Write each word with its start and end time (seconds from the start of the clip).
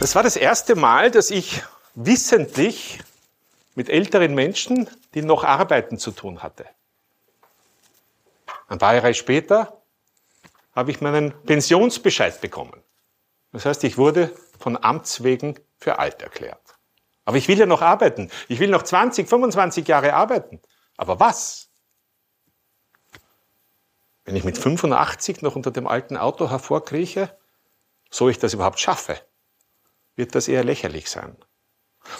Das 0.00 0.14
war 0.14 0.22
das 0.22 0.36
erste 0.36 0.76
Mal, 0.76 1.10
dass 1.10 1.30
ich 1.30 1.62
wissentlich 1.94 3.00
mit 3.74 3.90
älteren 3.90 4.34
Menschen, 4.34 4.88
die 5.12 5.20
noch 5.20 5.44
arbeiten, 5.44 5.98
zu 5.98 6.10
tun 6.12 6.42
hatte. 6.42 6.64
Ein 8.68 8.78
paar 8.78 8.94
Jahre 8.94 9.12
später 9.12 9.82
habe 10.74 10.90
ich 10.90 11.02
meinen 11.02 11.34
Pensionsbescheid 11.42 12.40
bekommen. 12.40 12.82
Das 13.52 13.66
heißt, 13.66 13.84
ich 13.84 13.98
wurde 13.98 14.34
von 14.58 14.82
Amts 14.82 15.22
wegen 15.22 15.60
für 15.76 15.98
alt 15.98 16.22
erklärt. 16.22 16.78
Aber 17.26 17.36
ich 17.36 17.46
will 17.48 17.58
ja 17.58 17.66
noch 17.66 17.82
arbeiten. 17.82 18.30
Ich 18.48 18.58
will 18.58 18.70
noch 18.70 18.84
20, 18.84 19.28
25 19.28 19.86
Jahre 19.86 20.14
arbeiten. 20.14 20.62
Aber 20.96 21.20
was? 21.20 21.68
Wenn 24.24 24.34
ich 24.34 24.44
mit 24.44 24.56
85 24.56 25.42
noch 25.42 25.56
unter 25.56 25.70
dem 25.70 25.86
alten 25.86 26.16
Auto 26.16 26.48
hervorkrieche, 26.48 27.36
so 28.08 28.30
ich 28.30 28.38
das 28.38 28.54
überhaupt 28.54 28.80
schaffe, 28.80 29.20
wird 30.16 30.34
das 30.34 30.48
eher 30.48 30.64
lächerlich 30.64 31.08
sein. 31.08 31.36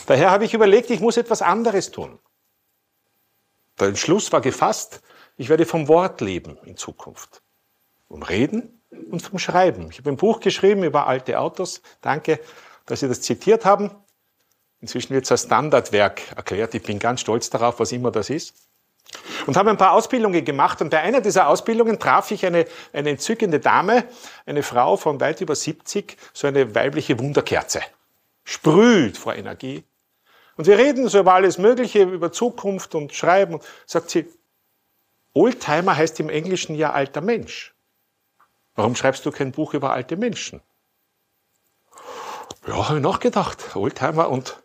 Daher 0.06 0.30
habe 0.30 0.44
ich 0.44 0.54
überlegt, 0.54 0.90
ich 0.90 1.00
muss 1.00 1.16
etwas 1.16 1.42
anderes 1.42 1.90
tun. 1.90 2.18
Der 3.78 3.88
Entschluss 3.88 4.30
war 4.32 4.40
gefasst, 4.40 5.00
ich 5.36 5.48
werde 5.48 5.64
vom 5.64 5.88
Wort 5.88 6.20
leben 6.20 6.58
in 6.64 6.76
Zukunft. 6.76 7.42
Vom 8.08 8.22
Reden 8.22 8.82
und 9.10 9.22
vom 9.22 9.38
Schreiben. 9.38 9.88
Ich 9.90 9.98
habe 9.98 10.10
ein 10.10 10.16
Buch 10.16 10.40
geschrieben 10.40 10.84
über 10.84 11.06
alte 11.06 11.38
Autos. 11.38 11.80
Danke, 12.00 12.40
dass 12.86 13.00
Sie 13.00 13.08
das 13.08 13.22
zitiert 13.22 13.64
haben. 13.64 13.90
Inzwischen 14.80 15.14
wird 15.14 15.24
es 15.24 15.30
als 15.30 15.44
Standardwerk 15.44 16.32
erklärt. 16.36 16.74
Ich 16.74 16.82
bin 16.82 16.98
ganz 16.98 17.20
stolz 17.20 17.50
darauf, 17.50 17.80
was 17.80 17.92
immer 17.92 18.10
das 18.10 18.30
ist. 18.30 18.69
Und 19.46 19.56
habe 19.56 19.70
ein 19.70 19.76
paar 19.76 19.92
Ausbildungen 19.92 20.44
gemacht. 20.44 20.80
Und 20.80 20.90
bei 20.90 21.00
einer 21.00 21.20
dieser 21.20 21.48
Ausbildungen 21.48 21.98
traf 21.98 22.30
ich 22.30 22.44
eine, 22.46 22.66
eine 22.92 23.10
entzückende 23.10 23.58
Dame, 23.58 24.04
eine 24.46 24.62
Frau 24.62 24.96
von 24.96 25.20
weit 25.20 25.40
über 25.40 25.54
70, 25.54 26.16
so 26.32 26.46
eine 26.46 26.74
weibliche 26.74 27.18
Wunderkerze. 27.18 27.80
Sprüht 28.44 29.16
vor 29.16 29.34
Energie. 29.34 29.84
Und 30.56 30.66
wir 30.66 30.78
reden 30.78 31.08
so 31.08 31.20
über 31.20 31.34
alles 31.34 31.58
Mögliche, 31.58 32.02
über 32.02 32.32
Zukunft 32.32 32.94
und 32.94 33.14
Schreiben. 33.14 33.54
Und 33.54 33.64
sagt 33.86 34.10
sie, 34.10 34.28
Oldtimer 35.32 35.96
heißt 35.96 36.20
im 36.20 36.28
Englischen 36.28 36.74
ja 36.74 36.92
alter 36.92 37.20
Mensch. 37.20 37.74
Warum 38.74 38.94
schreibst 38.96 39.24
du 39.26 39.30
kein 39.30 39.52
Buch 39.52 39.74
über 39.74 39.92
alte 39.92 40.16
Menschen? 40.16 40.60
Ja, 42.66 42.88
habe 42.88 42.98
ich 42.98 43.02
nachgedacht. 43.02 43.74
Oldtimer 43.74 44.28
und 44.28 44.62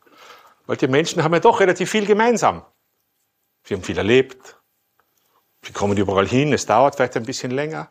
alte 0.67 0.87
Menschen 0.87 1.23
haben 1.23 1.33
ja 1.33 1.39
doch 1.39 1.59
relativ 1.59 1.89
viel 1.89 2.05
gemeinsam. 2.05 2.65
Sie 3.65 3.73
haben 3.73 3.83
viel 3.83 3.97
erlebt. 3.97 4.57
Sie 5.63 5.73
kommen 5.73 5.97
überall 5.97 6.27
hin. 6.27 6.53
Es 6.53 6.67
dauert 6.67 6.95
vielleicht 6.95 7.17
ein 7.17 7.25
bisschen 7.25 7.51
länger. 7.51 7.89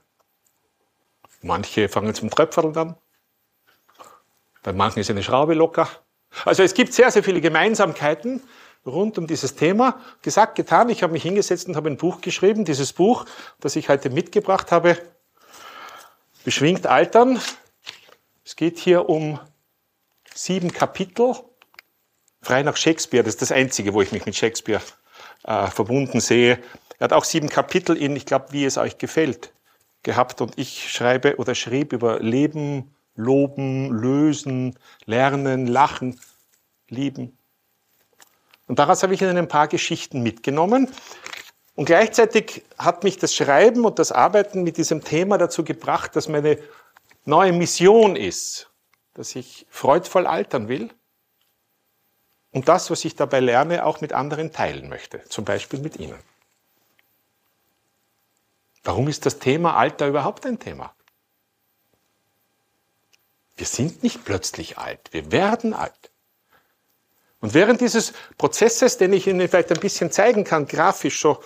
Manche 1.42 1.89
fangen 1.89 2.14
zum 2.14 2.30
Tröpfeln 2.30 2.77
an. 2.77 2.97
Bei 4.62 4.72
manchen 4.72 5.00
ist 5.00 5.11
eine 5.11 5.22
Schraube 5.22 5.55
locker. 5.55 5.89
Also 6.45 6.62
es 6.62 6.75
gibt 6.75 6.95
sehr, 6.95 7.11
sehr 7.11 7.25
viele 7.25 7.41
Gemeinsamkeiten 7.41 8.41
rund 8.86 9.19
um 9.19 9.27
dieses 9.27 9.56
Thema. 9.56 10.00
Gesagt, 10.22 10.55
getan. 10.55 10.89
Ich 10.91 11.02
habe 11.02 11.12
mich 11.12 11.25
hingesetzt 11.25 11.67
und 11.69 11.77
habe 11.77 11.91
ein 11.91 11.97
Buch 11.97 12.20
geschrieben. 12.20 12.64
Dieses 12.64 12.92
Buch, 12.92 13.27
das 13.61 13.77
ich 13.77 13.89
heute 13.89 14.11
mitgebracht 14.11 14.70
habe, 14.70 14.97
beschwingt 16.45 16.86
Altern. 16.86 17.41
Es 18.45 18.55
geht 18.55 18.78
hier 18.78 19.08
um 19.08 19.41
sieben 20.34 20.72
Kapitel, 20.72 21.34
frei 22.42 22.62
nach 22.62 22.77
Shakespeare. 22.77 23.25
Das 23.25 23.34
ist 23.34 23.42
das 23.42 23.52
Einzige, 23.52 23.92
wo 23.92 24.02
ich 24.02 24.12
mich 24.12 24.25
mit 24.25 24.36
Shakespeare 24.36 24.80
äh, 25.44 25.68
verbunden 25.68 26.20
sehe. 26.20 26.58
Er 26.98 27.04
hat 27.04 27.12
auch 27.12 27.24
sieben 27.24 27.48
Kapitel 27.48 27.96
in, 27.96 28.16
ich 28.16 28.26
glaube, 28.26 28.46
wie 28.50 28.64
es 28.64 28.78
euch 28.78 28.98
gefällt, 28.98 29.52
gehabt. 30.02 30.40
Und 30.40 30.58
ich 30.58 30.90
schreibe 30.90 31.36
oder 31.36 31.54
schrieb 31.54 31.92
über 31.92 32.20
Leben, 32.20 32.94
Loben, 33.14 33.90
Lösen, 33.90 34.78
Lernen, 35.04 35.66
Lachen, 35.66 36.18
Lieben. 36.88 37.36
Und 38.66 38.78
daraus 38.78 39.02
habe 39.02 39.14
ich 39.14 39.22
Ihnen 39.22 39.36
ein 39.36 39.48
paar 39.48 39.68
Geschichten 39.68 40.22
mitgenommen. 40.22 40.88
Und 41.74 41.86
gleichzeitig 41.86 42.64
hat 42.78 43.04
mich 43.04 43.18
das 43.18 43.34
Schreiben 43.34 43.84
und 43.84 43.98
das 43.98 44.12
Arbeiten 44.12 44.62
mit 44.62 44.77
diesem 44.77 45.02
Thema 45.02 45.38
dazu 45.38 45.64
gebracht, 45.64 46.14
dass 46.16 46.28
meine 46.28 46.58
neue 47.24 47.52
Mission 47.52 48.16
ist, 48.16 48.70
dass 49.14 49.34
ich 49.34 49.66
freudvoll 49.70 50.27
altern 50.27 50.68
will 50.68 50.90
und 52.54 52.68
das, 52.68 52.88
was 52.88 53.04
ich 53.04 53.16
dabei 53.16 53.40
lerne, 53.40 53.84
auch 53.84 54.00
mit 54.00 54.12
anderen 54.12 54.52
teilen 54.52 54.88
möchte, 54.88 55.24
zum 55.24 55.44
Beispiel 55.44 55.80
mit 55.80 55.98
Ihnen. 55.98 56.18
Warum 58.84 59.08
ist 59.08 59.26
das 59.26 59.40
Thema 59.40 59.76
Alter 59.76 60.06
überhaupt 60.06 60.46
ein 60.46 60.60
Thema? 60.60 60.94
Wir 63.56 63.66
sind 63.66 64.04
nicht 64.04 64.24
plötzlich 64.24 64.78
alt, 64.78 65.12
wir 65.12 65.32
werden 65.32 65.74
alt. 65.74 66.12
Und 67.40 67.54
während 67.54 67.80
dieses 67.80 68.12
Prozesses, 68.38 68.98
den 68.98 69.12
ich 69.12 69.26
Ihnen 69.26 69.48
vielleicht 69.48 69.72
ein 69.72 69.80
bisschen 69.80 70.12
zeigen 70.12 70.44
kann, 70.44 70.68
grafisch 70.68 71.20
so, 71.20 71.42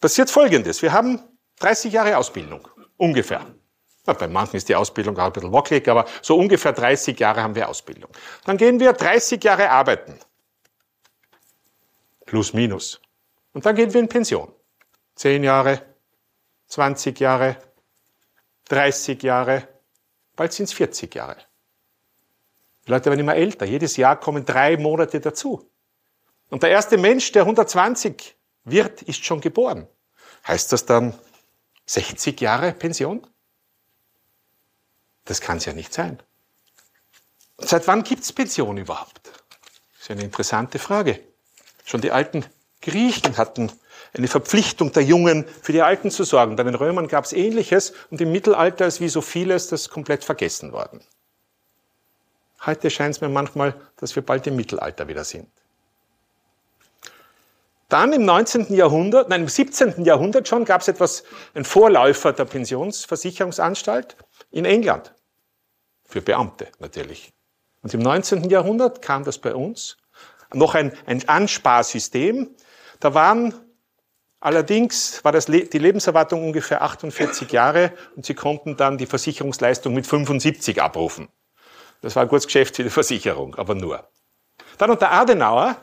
passiert 0.00 0.30
Folgendes. 0.30 0.80
Wir 0.80 0.92
haben 0.92 1.20
30 1.58 1.92
Jahre 1.92 2.16
Ausbildung, 2.16 2.66
ungefähr. 2.96 3.46
Ja, 4.06 4.14
bei 4.14 4.28
manchen 4.28 4.56
ist 4.56 4.68
die 4.68 4.74
Ausbildung 4.74 5.18
auch 5.18 5.26
ein 5.26 5.32
bisschen 5.32 5.52
wackelig, 5.52 5.88
aber 5.88 6.06
so 6.22 6.36
ungefähr 6.36 6.72
30 6.72 7.18
Jahre 7.18 7.42
haben 7.42 7.54
wir 7.54 7.68
Ausbildung. 7.68 8.10
Dann 8.44 8.56
gehen 8.56 8.80
wir 8.80 8.92
30 8.92 9.42
Jahre 9.44 9.70
arbeiten. 9.70 10.18
Plus, 12.24 12.52
minus. 12.52 13.00
Und 13.52 13.66
dann 13.66 13.76
gehen 13.76 13.92
wir 13.92 14.00
in 14.00 14.08
Pension. 14.08 14.52
10 15.16 15.44
Jahre, 15.44 15.82
20 16.68 17.20
Jahre, 17.20 17.56
30 18.68 19.22
Jahre, 19.22 19.68
bald 20.36 20.52
sind 20.52 20.64
es 20.64 20.72
40 20.72 21.14
Jahre. 21.14 21.36
Die 22.86 22.90
Leute 22.90 23.06
werden 23.06 23.20
immer 23.20 23.34
älter. 23.34 23.66
Jedes 23.66 23.96
Jahr 23.96 24.18
kommen 24.18 24.44
drei 24.44 24.76
Monate 24.76 25.20
dazu. 25.20 25.68
Und 26.48 26.62
der 26.62 26.70
erste 26.70 26.96
Mensch, 26.96 27.30
der 27.32 27.42
120 27.42 28.36
wird, 28.64 29.02
ist 29.02 29.24
schon 29.24 29.40
geboren. 29.40 29.86
Heißt 30.46 30.72
das 30.72 30.86
dann 30.86 31.14
60 31.86 32.40
Jahre 32.40 32.72
Pension? 32.72 33.26
Das 35.24 35.40
kann 35.40 35.58
es 35.58 35.64
ja 35.64 35.72
nicht 35.72 35.92
sein. 35.92 36.20
Seit 37.58 37.86
wann 37.86 38.02
gibt 38.02 38.22
es 38.22 38.32
Pension 38.32 38.78
überhaupt? 38.78 39.20
Das 39.92 40.02
ist 40.02 40.10
eine 40.10 40.22
interessante 40.22 40.78
Frage. 40.78 41.20
Schon 41.84 42.00
die 42.00 42.10
alten 42.10 42.44
Griechen 42.80 43.36
hatten 43.36 43.70
eine 44.14 44.28
Verpflichtung 44.28 44.92
der 44.92 45.02
Jungen, 45.04 45.46
für 45.62 45.72
die 45.72 45.82
Alten 45.82 46.10
zu 46.10 46.24
sorgen. 46.24 46.56
Bei 46.56 46.62
den 46.62 46.74
Römern 46.74 47.08
gab 47.08 47.24
es 47.24 47.32
Ähnliches 47.32 47.92
und 48.10 48.20
im 48.20 48.32
Mittelalter 48.32 48.86
ist 48.86 49.00
wie 49.00 49.08
so 49.08 49.20
vieles 49.20 49.68
das 49.68 49.90
komplett 49.90 50.24
vergessen 50.24 50.72
worden. 50.72 51.00
Heute 52.64 52.90
scheint 52.90 53.14
es 53.14 53.20
mir 53.20 53.28
manchmal, 53.28 53.74
dass 53.96 54.16
wir 54.16 54.24
bald 54.24 54.46
im 54.46 54.56
Mittelalter 54.56 55.08
wieder 55.08 55.24
sind. 55.24 55.48
Dann 57.88 58.12
im 58.12 58.24
19. 58.24 58.72
Jahrhundert, 58.72 59.28
nein, 59.28 59.42
im 59.42 59.48
17. 59.48 60.04
Jahrhundert 60.04 60.46
schon 60.46 60.64
gab 60.64 60.80
es 60.80 60.88
etwas, 60.88 61.24
ein 61.54 61.64
Vorläufer 61.64 62.32
der 62.32 62.44
Pensionsversicherungsanstalt 62.44 64.16
in 64.50 64.64
England. 64.64 65.14
Für 66.04 66.20
Beamte 66.20 66.68
natürlich. 66.78 67.32
Und 67.82 67.94
im 67.94 68.00
19. 68.00 68.50
Jahrhundert 68.50 69.00
kam 69.00 69.24
das 69.24 69.38
bei 69.38 69.54
uns. 69.54 69.96
Noch 70.52 70.74
ein, 70.74 70.92
ein 71.06 71.26
Ansparsystem. 71.28 72.54
Da 72.98 73.14
waren 73.14 73.54
allerdings, 74.40 75.24
war 75.24 75.32
das, 75.32 75.46
die 75.46 75.78
Lebenserwartung 75.78 76.44
ungefähr 76.44 76.82
48 76.82 77.50
Jahre 77.52 77.92
und 78.16 78.26
sie 78.26 78.34
konnten 78.34 78.76
dann 78.76 78.98
die 78.98 79.06
Versicherungsleistung 79.06 79.94
mit 79.94 80.06
75 80.06 80.82
abrufen. 80.82 81.28
Das 82.02 82.16
war 82.16 82.22
ein 82.22 82.28
gutes 82.28 82.46
Geschäft 82.46 82.76
für 82.76 82.82
die 82.82 82.90
Versicherung, 82.90 83.54
aber 83.54 83.74
nur. 83.74 84.08
Dann 84.78 84.90
unter 84.90 85.12
Adenauer 85.12 85.76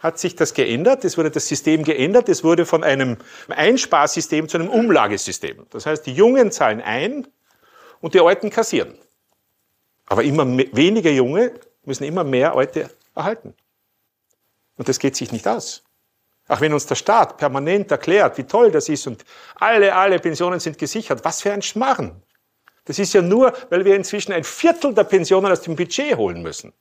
hat 0.00 0.18
sich 0.18 0.36
das 0.36 0.54
geändert. 0.54 1.04
Es 1.04 1.18
wurde 1.18 1.30
das 1.30 1.48
System 1.48 1.84
geändert. 1.84 2.28
Es 2.28 2.44
wurde 2.44 2.66
von 2.66 2.84
einem 2.84 3.18
Einsparsystem 3.48 4.48
zu 4.48 4.58
einem 4.58 4.68
Umlagesystem. 4.68 5.66
Das 5.70 5.86
heißt, 5.86 6.06
die 6.06 6.12
Jungen 6.12 6.52
zahlen 6.52 6.80
ein 6.80 7.26
und 8.00 8.14
die 8.14 8.20
Alten 8.20 8.50
kassieren. 8.50 8.94
Aber 10.06 10.24
immer 10.24 10.46
weniger 10.46 11.10
Junge 11.10 11.52
müssen 11.84 12.04
immer 12.04 12.24
mehr 12.24 12.54
Alte 12.54 12.90
erhalten. 13.14 13.54
Und 14.76 14.88
das 14.88 14.98
geht 14.98 15.16
sich 15.16 15.30
nicht 15.30 15.46
aus. 15.46 15.82
Auch 16.48 16.60
wenn 16.60 16.72
uns 16.72 16.86
der 16.86 16.96
Staat 16.96 17.36
permanent 17.36 17.90
erklärt, 17.90 18.36
wie 18.38 18.44
toll 18.44 18.72
das 18.72 18.88
ist 18.88 19.06
und 19.06 19.24
alle, 19.54 19.94
alle 19.94 20.18
Pensionen 20.18 20.58
sind 20.58 20.78
gesichert, 20.78 21.24
was 21.24 21.42
für 21.42 21.52
ein 21.52 21.62
Schmarren. 21.62 22.22
Das 22.86 22.98
ist 22.98 23.12
ja 23.12 23.22
nur, 23.22 23.52
weil 23.68 23.84
wir 23.84 23.94
inzwischen 23.94 24.32
ein 24.32 24.42
Viertel 24.42 24.92
der 24.92 25.04
Pensionen 25.04 25.52
aus 25.52 25.60
dem 25.60 25.76
Budget 25.76 26.16
holen 26.16 26.42
müssen. 26.42 26.72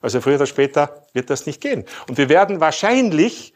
Also 0.00 0.20
früher 0.20 0.36
oder 0.36 0.46
später 0.46 1.04
wird 1.12 1.28
das 1.28 1.46
nicht 1.46 1.60
gehen. 1.60 1.84
Und 2.08 2.16
wir 2.16 2.28
werden 2.28 2.60
wahrscheinlich 2.60 3.52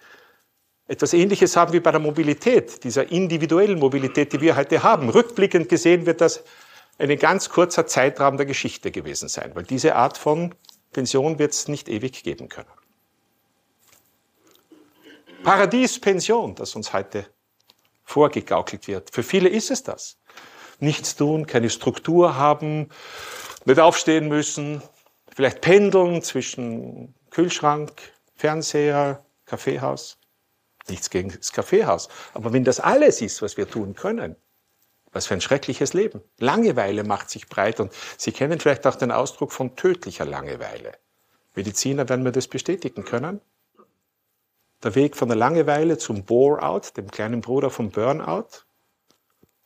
etwas 0.89 1.15
Ähnliches 1.15 1.57
haben 1.57 1.73
wie 1.73 1.81
bei 1.81 1.93
der 1.93 2.01
Mobilität, 2.01 2.83
dieser 2.83 3.11
individuellen 3.11 3.79
Mobilität, 3.79 4.33
die 4.33 4.41
wir 4.41 4.57
heute 4.57 4.83
haben. 4.83 5.09
Rückblickend 5.09 5.69
gesehen 5.69 6.05
wird 6.05 6.21
das 6.21 6.43
ein 7.01 7.19
ganz 7.19 7.49
kurzer 7.49 7.87
Zeitraum 7.87 8.37
der 8.37 8.47
Geschichte 8.47 8.91
gewesen 8.91 9.29
sein, 9.29 9.53
weil 9.55 9.63
diese 9.63 9.97
Art 9.97 10.19
von 10.19 10.55
Pension 10.93 11.39
wird 11.39 11.53
es 11.53 11.69
nicht 11.69 11.89
ewig 11.89 12.23
geben 12.23 12.49
können. 12.49 12.69
Paradiespension, 15.43 16.55
das 16.55 16.77
uns 16.77 16.93
heute 16.93 17.27
vorgegaukelt 18.05 18.87
wird. 18.89 19.11
Für 19.11 19.23
viele 19.23 19.49
ist 19.49 19.71
es 19.71 19.83
das. 19.83 20.19
Nichts 20.79 21.17
tun, 21.17 21.47
keine 21.47 21.71
Struktur 21.71 22.37
haben, 22.37 22.89
nicht 23.65 23.81
aufstehen 23.81 24.29
müssen, 24.29 24.83
vielleicht 25.35 25.61
pendeln 25.61 26.23
zwischen 26.23 27.15
Kühlschrank, 27.31 27.93
Fernseher, 28.35 29.25
Kaffeehaus. 29.47 30.19
Nichts 30.89 31.09
gegen 31.09 31.31
das 31.31 31.53
Kaffeehaus. 31.53 32.09
Aber 32.35 32.53
wenn 32.53 32.65
das 32.65 32.81
alles 32.81 33.23
ist, 33.23 33.41
was 33.43 33.57
wir 33.57 33.69
tun 33.69 33.95
können, 33.95 34.37
was 35.13 35.27
für 35.27 35.35
ein 35.35 35.41
schreckliches 35.41 35.93
Leben. 35.93 36.23
Langeweile 36.39 37.05
macht 37.05 37.31
sich 37.31 37.49
breit 37.49 37.81
und 37.81 37.93
Sie 38.17 38.33
kennen 38.33 38.61
vielleicht 38.61 38.87
auch 38.87 38.97
den 38.97 39.11
Ausdruck 39.11 39.53
von 39.53 39.77
tödlicher 39.77 40.25
Langeweile. 40.25 40.93
Mediziner 41.55 42.09
werden 42.09 42.23
mir 42.23 42.33
das 42.33 42.49
bestätigen 42.49 43.05
können. 43.05 43.41
Der 44.83 44.95
Weg 44.95 45.17
von 45.17 45.29
der 45.29 45.37
Langeweile 45.37 45.99
zum 45.99 46.25
Bore-out, 46.25 46.97
dem 46.97 47.11
kleinen 47.11 47.41
Bruder 47.41 47.71
vom 47.71 47.91
Burnout, 47.91 48.65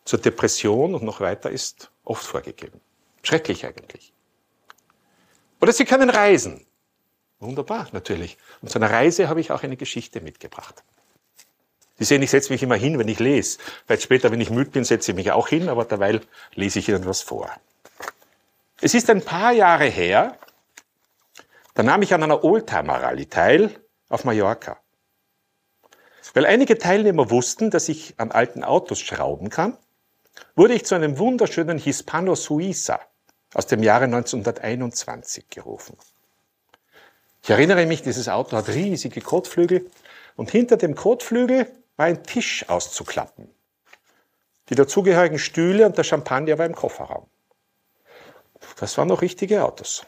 zur 0.05 0.19
Depression 0.19 0.95
und 0.95 1.03
noch 1.03 1.21
weiter 1.21 1.51
ist 1.51 1.91
oft 2.05 2.25
vorgegeben. 2.25 2.81
Schrecklich 3.23 3.65
eigentlich. 3.65 4.13
Oder 5.61 5.73
Sie 5.73 5.85
können 5.85 6.11
reisen. 6.11 6.67
Wunderbar, 7.39 7.89
natürlich. 7.93 8.37
Und 8.61 8.71
zu 8.71 8.79
einer 8.79 8.91
Reise 8.91 9.29
habe 9.29 9.41
ich 9.41 9.51
auch 9.51 9.63
eine 9.63 9.77
Geschichte 9.77 10.21
mitgebracht. 10.21 10.83
Sie 11.99 12.05
sehen, 12.05 12.23
ich 12.23 12.31
setze 12.31 12.53
mich 12.53 12.63
immer 12.63 12.75
hin, 12.75 12.99
wenn 12.99 13.09
ich 13.09 13.21
lese. 13.21 13.59
Weil 13.87 14.01
später, 14.01 14.33
wenn 14.33 14.41
ich 14.41 14.51
müde 14.51 14.71
bin, 14.71 14.85
setze 14.85 15.13
ich 15.13 15.17
mich 15.17 15.31
auch 15.33 15.49
hin, 15.49 15.69
aber 15.69 15.85
derweil 15.85 16.21
lese 16.55 16.81
ich 16.81 16.89
Ihnen 16.89 17.07
was 17.07 17.23
vor. 17.23 17.51
Es 18.81 18.95
ist 18.95 19.09
ein 19.11 19.23
paar 19.23 19.53
Jahre 19.53 19.87
her, 19.87 20.37
da 21.75 21.83
nahm 21.83 22.03
ich 22.03 22.13
an 22.15 22.23
einer 22.23 22.43
Oldtimer-Rallye 22.45 23.27
teil 23.27 23.71
auf 24.09 24.25
Mallorca. 24.25 24.79
Weil 26.33 26.47
einige 26.47 26.79
Teilnehmer 26.79 27.31
wussten, 27.31 27.71
dass 27.71 27.89
ich 27.89 28.15
an 28.19 28.33
alten 28.33 28.65
Autos 28.65 28.99
schrauben 28.99 29.51
kann, 29.51 29.77
wurde 30.57 30.75
ich 30.75 30.85
zu 30.85 30.97
einem 30.97 31.19
wunderschönen 31.19 31.79
Hispano 31.79 32.35
Suiza 32.35 33.01
aus 33.55 33.67
dem 33.67 33.83
Jahre 33.85 34.05
1921 34.05 35.49
gerufen. 35.49 35.97
Ich 37.43 37.51
erinnere 37.51 37.87
mich, 37.87 38.03
dieses 38.03 38.29
Auto 38.29 38.57
hat 38.57 38.69
riesige 38.69 39.21
Kotflügel 39.21 39.89
und 40.35 40.51
hinter 40.51 40.77
dem 40.77 40.95
Kotflügel 40.95 41.71
war 41.97 42.07
ein 42.07 42.23
Tisch 42.23 42.69
auszuklappen. 42.69 43.49
Die 44.69 44.75
dazugehörigen 44.75 45.39
Stühle 45.39 45.87
und 45.87 45.99
der 45.99 46.05
Champagner 46.05 46.59
war 46.59 46.67
im 46.67 46.75
Kofferraum. 46.75 47.27
Das 48.79 48.97
waren 48.97 49.09
noch 49.09 49.23
richtige 49.23 49.65
Autos. 49.65 50.07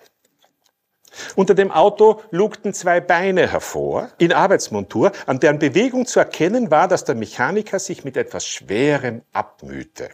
Unter 1.35 1.55
dem 1.55 1.71
Auto 1.71 2.23
lugten 2.31 2.75
zwei 2.75 3.01
Beine 3.01 3.51
hervor, 3.51 4.11
in 4.19 4.33
Arbeitsmontur, 4.33 5.13
an 5.27 5.41
deren 5.41 5.59
Bewegung 5.59 6.07
zu 6.07 6.19
erkennen 6.19 6.71
war, 6.71 6.89
dass 6.89 7.05
der 7.05 7.15
Mechaniker 7.15 7.79
sich 7.79 8.05
mit 8.05 8.17
etwas 8.17 8.47
Schwerem 8.47 9.23
abmühte. 9.33 10.11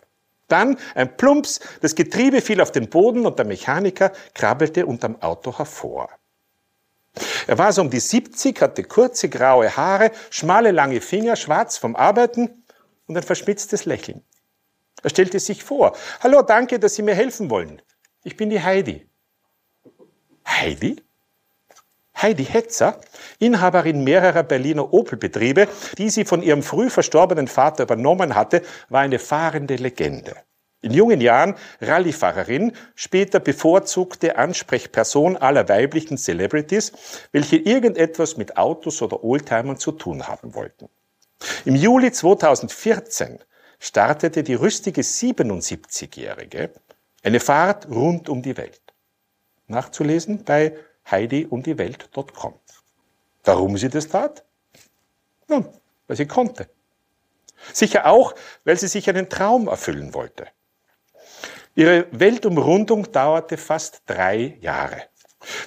Dann 0.48 0.78
ein 0.94 1.16
Plumps, 1.16 1.60
das 1.80 1.94
Getriebe 1.94 2.40
fiel 2.40 2.60
auf 2.60 2.72
den 2.72 2.88
Boden 2.88 3.26
und 3.26 3.38
der 3.38 3.46
Mechaniker 3.46 4.12
krabbelte 4.34 4.86
unterm 4.86 5.20
Auto 5.22 5.56
hervor. 5.56 6.10
Er 7.46 7.58
war 7.58 7.72
so 7.72 7.82
um 7.82 7.90
die 7.90 8.00
70, 8.00 8.60
hatte 8.60 8.84
kurze 8.84 9.28
graue 9.28 9.76
Haare, 9.76 10.12
schmale 10.30 10.70
lange 10.70 11.00
Finger, 11.00 11.36
schwarz 11.36 11.76
vom 11.76 11.96
Arbeiten 11.96 12.64
und 13.06 13.16
ein 13.16 13.22
verschmitztes 13.22 13.84
Lächeln. 13.84 14.24
Er 15.02 15.10
stellte 15.10 15.40
sich 15.40 15.64
vor. 15.64 15.96
Hallo, 16.20 16.42
danke, 16.42 16.78
dass 16.78 16.94
Sie 16.94 17.02
mir 17.02 17.14
helfen 17.14 17.50
wollen. 17.50 17.82
Ich 18.24 18.36
bin 18.36 18.50
die 18.50 18.62
Heidi. 18.62 19.08
Heidi? 20.46 21.02
Heidi 22.16 22.44
Hetzer, 22.44 23.00
Inhaberin 23.40 24.04
mehrerer 24.04 24.44
Berliner 24.44 24.92
Opel-Betriebe, 24.92 25.66
die 25.98 26.08
sie 26.08 26.24
von 26.24 26.42
ihrem 26.42 26.62
früh 26.62 26.88
verstorbenen 26.88 27.48
Vater 27.48 27.82
übernommen 27.82 28.36
hatte, 28.36 28.62
war 28.88 29.00
eine 29.00 29.18
fahrende 29.18 29.74
Legende. 29.74 30.36
In 30.82 30.92
jungen 30.92 31.20
Jahren 31.20 31.54
Rallyefahrerin, 31.80 32.72
später 32.96 33.38
bevorzugte 33.38 34.36
Ansprechperson 34.36 35.36
aller 35.36 35.68
weiblichen 35.68 36.18
Celebrities, 36.18 36.92
welche 37.30 37.56
irgendetwas 37.56 38.36
mit 38.36 38.56
Autos 38.56 39.00
oder 39.00 39.22
Oldtimern 39.22 39.78
zu 39.78 39.92
tun 39.92 40.26
haben 40.26 40.54
wollten. 40.54 40.88
Im 41.64 41.76
Juli 41.76 42.10
2014 42.10 43.38
startete 43.78 44.42
die 44.42 44.54
rüstige 44.54 45.02
77-Jährige 45.02 46.70
eine 47.22 47.38
Fahrt 47.38 47.88
rund 47.88 48.28
um 48.28 48.42
die 48.42 48.56
Welt. 48.56 48.82
Nachzulesen 49.68 50.42
bei 50.42 50.76
heidiumdiewelt.com. 51.08 52.54
Warum 53.44 53.76
sie 53.78 53.88
das 53.88 54.08
tat? 54.08 54.44
Nun, 55.46 55.68
weil 56.08 56.16
sie 56.16 56.26
konnte. 56.26 56.68
Sicher 57.72 58.06
auch, 58.06 58.34
weil 58.64 58.76
sie 58.76 58.88
sich 58.88 59.08
einen 59.08 59.28
Traum 59.28 59.68
erfüllen 59.68 60.14
wollte. 60.14 60.48
Ihre 61.74 62.06
Weltumrundung 62.10 63.10
dauerte 63.12 63.56
fast 63.56 64.02
drei 64.06 64.58
Jahre. 64.60 65.02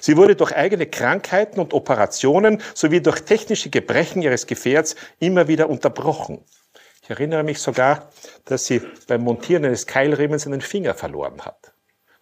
Sie 0.00 0.16
wurde 0.16 0.36
durch 0.36 0.54
eigene 0.54 0.86
Krankheiten 0.86 1.60
und 1.60 1.74
Operationen 1.74 2.62
sowie 2.74 3.00
durch 3.00 3.20
technische 3.22 3.70
Gebrechen 3.70 4.22
ihres 4.22 4.46
Gefährts 4.46 4.94
immer 5.18 5.48
wieder 5.48 5.68
unterbrochen. 5.68 6.44
Ich 7.02 7.10
erinnere 7.10 7.42
mich 7.42 7.60
sogar, 7.60 8.10
dass 8.46 8.66
sie 8.66 8.80
beim 9.06 9.22
Montieren 9.22 9.64
eines 9.64 9.86
Keilriemens 9.86 10.46
einen 10.46 10.60
Finger 10.60 10.94
verloren 10.94 11.42
hat. 11.42 11.72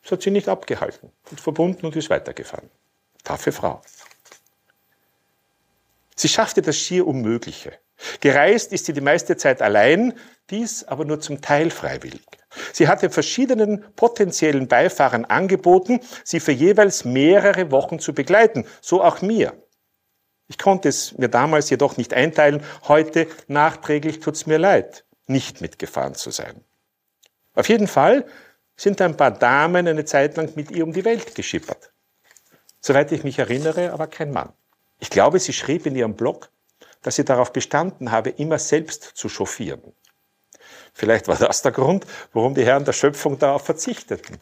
Das 0.03 0.13
hat 0.13 0.23
sie 0.23 0.31
nicht 0.31 0.49
abgehalten, 0.49 1.11
und 1.31 1.41
verbunden 1.41 1.87
und 1.87 1.97
ist 1.97 2.11
weitergefahren. 2.11 2.71
Taffe 3.23 3.53
Frau. 3.53 3.81
Sie 6.17 6.29
schaffte 6.29 6.61
das 6.61 6.77
schier 6.77 7.07
Unmögliche. 7.07 7.79
Gereist 8.21 8.73
ist 8.73 8.87
sie 8.87 8.93
die 8.93 9.01
meiste 9.01 9.37
Zeit 9.37 9.63
allein, 9.63 10.15
dies 10.51 10.85
aber 10.85 11.05
nur 11.05 11.21
zum 11.21 11.41
Teil 11.41 11.71
freiwillig. 11.71 12.27
Sie 12.73 12.89
hatte 12.89 13.11
verschiedenen 13.11 13.85
potenziellen 13.97 14.69
Beifahrern 14.69 15.25
angeboten, 15.25 16.01
sie 16.25 16.41
für 16.41 16.53
jeweils 16.53 17.05
mehrere 17.05 17.71
Wochen 17.71 17.99
zu 17.99 18.13
begleiten, 18.15 18.67
so 18.81 19.03
auch 19.03 19.23
mir. 19.23 19.53
Ich 20.47 20.59
konnte 20.59 20.89
es 20.89 21.17
mir 21.17 21.29
damals 21.29 21.71
jedoch 21.71 21.97
nicht 21.97 22.13
einteilen, 22.13 22.63
heute 22.87 23.27
nachträglich 23.49 24.21
tut's 24.21 24.47
mir 24.47 24.59
leid, 24.59 25.05
nicht 25.27 25.61
mitgefahren 25.61 26.15
zu 26.15 26.31
sein. 26.31 26.63
Auf 27.55 27.69
jeden 27.69 27.89
Fall 27.89 28.27
sind 28.77 29.01
ein 29.01 29.17
paar 29.17 29.31
Damen 29.31 29.89
eine 29.89 30.05
Zeit 30.05 30.37
lang 30.37 30.55
mit 30.57 30.71
ihr 30.71 30.85
um 30.85 30.93
die 30.93 31.05
Welt 31.05 31.35
geschippert. 31.35 31.93
Soweit 32.81 33.13
ich 33.13 33.25
mich 33.25 33.39
erinnere, 33.39 33.93
aber 33.93 34.07
kein 34.07 34.31
Mann. 34.31 34.53
Ich 35.01 35.11
glaube, 35.11 35.39
sie 35.39 35.53
schrieb 35.53 35.87
in 35.87 35.97
ihrem 35.97 36.17
Blog, 36.17 36.51
dass 37.03 37.17
sie 37.17 37.25
darauf 37.25 37.53
bestanden 37.53 38.11
habe, 38.11 38.31
immer 38.31 38.59
selbst 38.59 39.03
zu 39.15 39.29
chauffieren. 39.29 39.95
Vielleicht 40.95 41.29
war 41.29 41.37
das 41.37 41.61
der 41.63 41.73
Grund, 41.73 42.07
warum 42.33 42.55
die 42.55 42.65
Herren 42.65 42.85
der 42.85 42.93
Schöpfung 42.93 43.39
darauf 43.39 43.65
verzichteten. 43.65 44.39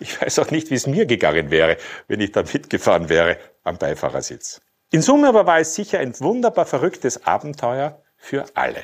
Ich 0.00 0.20
weiß 0.20 0.40
auch 0.40 0.50
nicht, 0.50 0.70
wie 0.70 0.74
es 0.74 0.88
mir 0.88 1.06
gegangen 1.06 1.50
wäre, 1.52 1.76
wenn 2.08 2.20
ich 2.20 2.32
da 2.32 2.42
mitgefahren 2.42 3.08
wäre 3.08 3.38
am 3.62 3.78
Beifahrersitz. 3.78 4.60
In 4.90 5.00
Summe 5.00 5.28
aber 5.28 5.46
war 5.46 5.60
es 5.60 5.76
sicher 5.76 6.00
ein 6.00 6.18
wunderbar 6.18 6.66
verrücktes 6.66 7.24
Abenteuer 7.24 8.02
für 8.16 8.44
alle. 8.54 8.82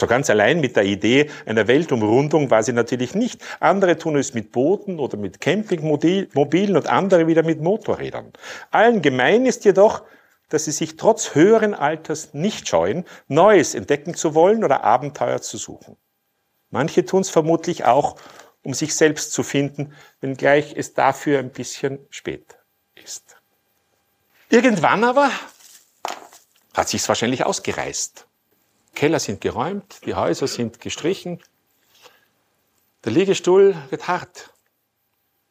So 0.00 0.06
ganz 0.06 0.28
allein 0.28 0.60
mit 0.60 0.76
der 0.76 0.84
Idee 0.84 1.30
einer 1.46 1.68
Weltumrundung 1.68 2.50
war 2.50 2.62
sie 2.62 2.72
natürlich 2.72 3.14
nicht. 3.14 3.42
Andere 3.60 3.96
tun 3.96 4.16
es 4.16 4.34
mit 4.34 4.50
Booten 4.50 4.98
oder 4.98 5.16
mit 5.18 5.40
Campingmobilen 5.40 6.76
und 6.76 6.86
andere 6.88 7.26
wieder 7.26 7.44
mit 7.44 7.60
Motorrädern. 7.60 8.32
Allen 8.70 9.02
gemein 9.02 9.46
ist 9.46 9.64
jedoch, 9.64 10.02
dass 10.48 10.64
sie 10.64 10.72
sich 10.72 10.96
trotz 10.96 11.34
höheren 11.34 11.74
Alters 11.74 12.34
nicht 12.34 12.66
scheuen, 12.66 13.04
Neues 13.28 13.74
entdecken 13.74 14.14
zu 14.14 14.34
wollen 14.34 14.64
oder 14.64 14.82
Abenteuer 14.84 15.42
zu 15.42 15.58
suchen. 15.58 15.96
Manche 16.70 17.04
tun 17.04 17.22
es 17.22 17.30
vermutlich 17.30 17.84
auch, 17.84 18.16
um 18.62 18.74
sich 18.74 18.94
selbst 18.94 19.32
zu 19.32 19.42
finden, 19.42 19.94
wenngleich 20.20 20.74
es 20.76 20.94
dafür 20.94 21.38
ein 21.38 21.50
bisschen 21.50 22.06
spät 22.10 22.58
ist. 22.94 23.36
Irgendwann 24.48 25.04
aber 25.04 25.30
hat 26.74 26.88
sich's 26.88 27.08
wahrscheinlich 27.08 27.44
ausgereist. 27.44 28.26
Keller 28.94 29.18
sind 29.18 29.40
geräumt, 29.40 30.00
die 30.04 30.14
Häuser 30.14 30.46
sind 30.46 30.80
gestrichen. 30.80 31.42
Der 33.04 33.12
Liegestuhl 33.12 33.76
wird 33.90 34.08
hart, 34.08 34.52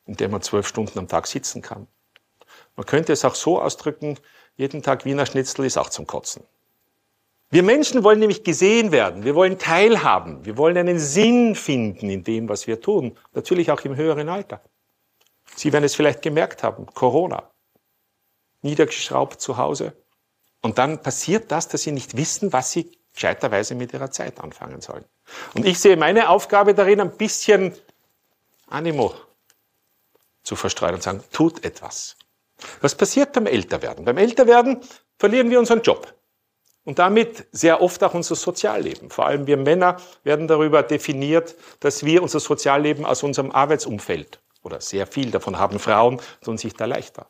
in 0.05 0.15
dem 0.15 0.31
man 0.31 0.41
zwölf 0.41 0.67
Stunden 0.67 0.99
am 0.99 1.07
Tag 1.07 1.27
sitzen 1.27 1.61
kann. 1.61 1.87
Man 2.75 2.85
könnte 2.85 3.11
es 3.11 3.25
auch 3.25 3.35
so 3.35 3.61
ausdrücken, 3.61 4.19
jeden 4.55 4.83
Tag 4.83 5.05
Wiener 5.05 5.25
Schnitzel 5.25 5.65
ist 5.65 5.77
auch 5.77 5.89
zum 5.89 6.05
Kotzen. 6.05 6.43
Wir 7.51 7.63
Menschen 7.63 8.03
wollen 8.03 8.19
nämlich 8.19 8.43
gesehen 8.43 8.91
werden, 8.91 9.23
wir 9.23 9.33
wollen 9.33 9.57
teilhaben, 9.57 10.45
wir 10.45 10.55
wollen 10.57 10.77
einen 10.77 10.99
Sinn 10.99 11.55
finden 11.55 12.09
in 12.09 12.23
dem, 12.23 12.47
was 12.47 12.67
wir 12.67 12.79
tun, 12.79 13.17
natürlich 13.33 13.71
auch 13.71 13.81
im 13.81 13.95
höheren 13.95 14.29
Alter. 14.29 14.61
Sie 15.55 15.73
werden 15.73 15.83
es 15.83 15.95
vielleicht 15.95 16.21
gemerkt 16.21 16.61
haben, 16.61 16.85
Corona, 16.85 17.49
niedergeschraubt 18.61 19.41
zu 19.41 19.57
Hause. 19.57 19.93
Und 20.61 20.77
dann 20.77 21.01
passiert 21.01 21.51
das, 21.51 21.67
dass 21.67 21.81
Sie 21.81 21.91
nicht 21.91 22.15
wissen, 22.15 22.53
was 22.53 22.71
Sie 22.71 22.91
gescheiterweise 23.13 23.73
mit 23.73 23.93
Ihrer 23.93 24.11
Zeit 24.11 24.39
anfangen 24.39 24.81
sollen. 24.81 25.05
Und 25.55 25.65
ich 25.65 25.79
sehe 25.79 25.97
meine 25.97 26.29
Aufgabe 26.29 26.75
darin, 26.75 27.01
ein 27.01 27.17
bisschen 27.17 27.73
Animo 28.67 29.15
zu 30.43 30.55
verstreuen 30.55 30.95
und 30.95 31.03
sagen, 31.03 31.23
tut 31.31 31.65
etwas. 31.65 32.15
Was 32.81 32.93
passiert 32.93 33.33
beim 33.33 33.47
Älterwerden? 33.47 34.05
Beim 34.05 34.17
Älterwerden 34.17 34.81
verlieren 35.17 35.49
wir 35.49 35.57
unseren 35.57 35.81
Job. 35.81 36.13
Und 36.85 36.97
damit 36.97 37.47
sehr 37.51 37.81
oft 37.81 38.03
auch 38.03 38.13
unser 38.13 38.35
Sozialleben. 38.35 39.09
Vor 39.09 39.25
allem 39.25 39.47
wir 39.47 39.57
Männer 39.57 39.97
werden 40.23 40.47
darüber 40.47 40.81
definiert, 40.81 41.55
dass 41.81 42.03
wir 42.05 42.23
unser 42.23 42.39
Sozialleben 42.39 43.05
aus 43.05 43.21
unserem 43.21 43.51
Arbeitsumfeld 43.51 44.39
oder 44.63 44.81
sehr 44.81 45.07
viel 45.07 45.31
davon 45.31 45.57
haben 45.57 45.79
Frauen, 45.79 46.21
tun 46.43 46.57
sich 46.57 46.73
da 46.73 46.85
leichter. 46.85 47.27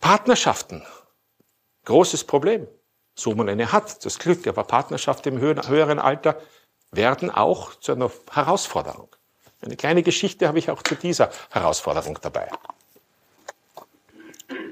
Partnerschaften, 0.00 0.84
großes 1.84 2.24
Problem. 2.24 2.66
So 3.14 3.34
man 3.34 3.48
eine 3.48 3.72
hat, 3.72 4.04
das 4.04 4.18
Glück, 4.18 4.46
aber 4.46 4.64
Partnerschaften 4.64 5.36
im 5.36 5.40
höheren 5.40 5.98
Alter 5.98 6.40
werden 6.90 7.30
auch 7.30 7.74
zu 7.76 7.92
einer 7.92 8.10
Herausforderung. 8.30 9.08
Eine 9.60 9.76
kleine 9.76 10.02
Geschichte 10.02 10.48
habe 10.48 10.58
ich 10.58 10.70
auch 10.70 10.82
zu 10.82 10.94
dieser 10.96 11.30
Herausforderung 11.50 12.18
dabei. 12.20 12.48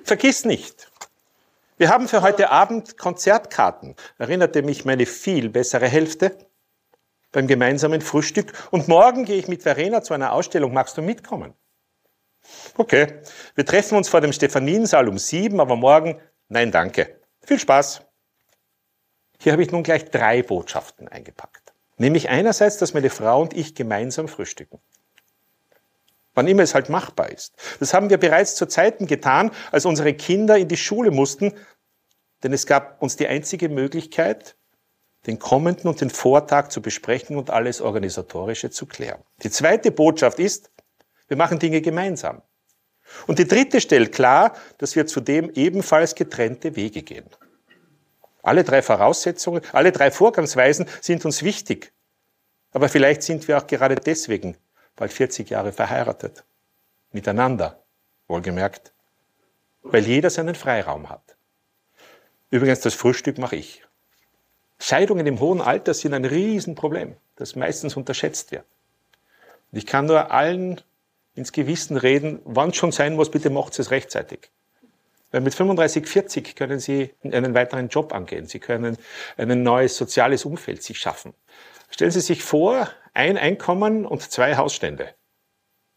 Vergiss 0.05 0.45
nicht, 0.45 0.90
wir 1.81 1.89
haben 1.89 2.09
für 2.09 2.21
heute 2.21 2.51
Abend 2.51 2.99
Konzertkarten, 2.99 3.97
erinnerte 4.19 4.61
mich 4.61 4.85
meine 4.85 5.07
viel 5.07 5.49
bessere 5.49 5.89
Hälfte 5.89 6.37
beim 7.33 7.47
gemeinsamen 7.47 8.03
Frühstück. 8.03 8.53
Und 8.71 8.87
morgen 8.87 9.25
gehe 9.25 9.39
ich 9.39 9.49
mit 9.49 9.63
Verena 9.63 10.03
zu 10.03 10.13
einer 10.13 10.35
Ausstellung. 10.35 10.75
Magst 10.75 10.99
du 10.99 11.03
mitkommen? 11.03 11.55
Okay, 12.77 13.23
wir 13.55 13.65
treffen 13.65 13.97
uns 13.97 14.11
vor 14.11 14.21
dem 14.21 14.35
Stephaniensaal 14.35 15.09
um 15.09 15.17
sieben, 15.17 15.59
aber 15.59 15.75
morgen, 15.75 16.21
nein, 16.49 16.71
danke. 16.71 17.19
Viel 17.41 17.59
Spaß. 17.59 18.03
Hier 19.41 19.53
habe 19.53 19.63
ich 19.63 19.71
nun 19.71 19.83
gleich 19.83 20.05
drei 20.05 20.43
Botschaften 20.43 21.09
eingepackt. 21.09 21.73
Nämlich 21.97 22.29
einerseits, 22.29 22.77
dass 22.77 22.93
meine 22.93 23.09
Frau 23.09 23.41
und 23.41 23.55
ich 23.55 23.75
gemeinsam 23.75 24.29
frühstücken. 24.29 24.81
Wann 26.35 26.47
immer 26.47 26.63
es 26.63 26.75
halt 26.75 26.89
machbar 26.89 27.31
ist. 27.31 27.55
Das 27.81 27.93
haben 27.93 28.09
wir 28.09 28.19
bereits 28.19 28.55
zu 28.55 28.67
Zeiten 28.67 29.07
getan, 29.07 29.51
als 29.73 29.85
unsere 29.85 30.15
Kinder 30.15 30.57
in 30.57 30.69
die 30.69 30.77
Schule 30.77 31.11
mussten, 31.11 31.55
denn 32.43 32.53
es 32.53 32.67
gab 32.67 33.03
uns 33.03 33.17
die 33.17 33.27
einzige 33.27 33.69
Möglichkeit, 33.69 34.57
den 35.27 35.39
kommenden 35.39 35.89
und 35.89 36.01
den 36.01 36.11
Vortag 36.11 36.69
zu 36.69 36.81
besprechen 36.81 37.37
und 37.37 37.51
alles 37.51 37.81
Organisatorische 37.81 38.71
zu 38.71 38.87
klären. 38.87 39.23
Die 39.43 39.51
zweite 39.51 39.91
Botschaft 39.91 40.39
ist, 40.39 40.71
wir 41.29 41.37
machen 41.37 41.59
Dinge 41.59 41.81
gemeinsam. 41.81 42.43
Und 43.27 43.39
die 43.39 43.47
dritte 43.47 43.81
stellt 43.81 44.13
klar, 44.13 44.55
dass 44.79 44.97
wir 44.97 45.07
zudem 45.07 45.51
ebenfalls 45.51 46.15
getrennte 46.15 46.77
Wege 46.77 47.03
gehen. 47.03 47.29
Alle 48.43 48.65
drei 48.65 48.83
Voraussetzungen, 48.83 49.63
alle 49.73 49.93
drei 49.93 50.11
Vorgangsweisen 50.11 50.87
sind 51.01 51.25
uns 51.25 51.43
wichtig. 51.43 51.93
Aber 52.73 52.89
vielleicht 52.89 53.23
sind 53.23 53.49
wir 53.49 53.59
auch 53.59 53.67
gerade 53.67 53.97
deswegen 53.97 54.57
bald 55.01 55.15
40 55.15 55.49
Jahre 55.49 55.73
verheiratet. 55.73 56.45
Miteinander, 57.11 57.83
wohlgemerkt. 58.29 58.93
Weil 59.83 60.05
jeder 60.05 60.29
seinen 60.29 60.55
Freiraum 60.55 61.09
hat. 61.09 61.37
Übrigens, 62.51 62.81
das 62.81 62.93
Frühstück 62.93 63.39
mache 63.39 63.57
ich. 63.57 63.83
Scheidungen 64.79 65.27
im 65.27 65.41
hohen 65.41 65.63
Alter 65.63 65.95
sind 65.95 66.13
ein 66.13 66.27
Riesenproblem, 66.27 67.17
das 67.37 67.57
meistens 67.57 67.97
unterschätzt 67.97 68.53
wird. 68.53 68.67
Und 69.73 69.79
ich 69.79 69.87
kann 69.87 70.05
nur 70.05 70.31
allen 70.33 70.83
ins 71.35 71.53
Gewissen 71.53 71.97
reden, 71.97 72.41
wann 72.45 72.75
schon 72.75 72.93
sein 72.93 73.17
muss, 73.17 73.31
bitte 73.31 73.49
macht 73.49 73.79
es 73.79 73.91
rechtzeitig. 73.91 74.51
Weil 75.31 75.41
mit 75.41 75.55
35, 75.55 76.07
40 76.07 76.57
können 76.57 76.79
Sie 76.79 77.15
einen 77.23 77.55
weiteren 77.55 77.89
Job 77.89 78.13
angehen. 78.13 78.47
Sie 78.47 78.59
können 78.59 78.99
ein 79.39 79.63
neues 79.63 79.97
soziales 79.97 80.45
Umfeld 80.45 80.83
sich 80.83 80.99
schaffen. 80.99 81.33
Stellen 81.91 82.11
Sie 82.11 82.21
sich 82.21 82.43
vor, 82.43 82.89
ein 83.13 83.37
Einkommen 83.37 84.07
und 84.07 84.23
zwei 84.23 84.57
Hausstände. 84.57 85.15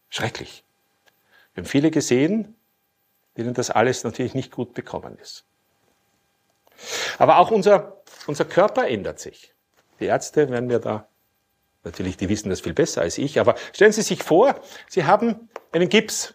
Schrecklich. 0.08 0.64
Wir 1.54 1.62
haben 1.62 1.68
viele 1.68 1.90
gesehen, 1.90 2.56
denen 3.36 3.54
das 3.54 3.70
alles 3.70 4.04
natürlich 4.04 4.34
nicht 4.34 4.52
gut 4.52 4.74
bekommen 4.74 5.18
ist. 5.18 5.44
Aber 7.18 7.38
auch 7.38 7.50
unser, 7.50 8.02
unser 8.26 8.44
Körper 8.44 8.88
ändert 8.88 9.20
sich. 9.20 9.54
Die 10.00 10.06
Ärzte 10.06 10.50
werden 10.50 10.66
mir 10.66 10.80
da, 10.80 11.08
natürlich, 11.84 12.16
die 12.16 12.28
wissen 12.28 12.50
das 12.50 12.60
viel 12.60 12.74
besser 12.74 13.02
als 13.02 13.18
ich, 13.18 13.38
aber 13.38 13.54
stellen 13.72 13.92
Sie 13.92 14.02
sich 14.02 14.22
vor, 14.22 14.60
Sie 14.88 15.04
haben 15.04 15.48
einen 15.72 15.88
Gips. 15.88 16.34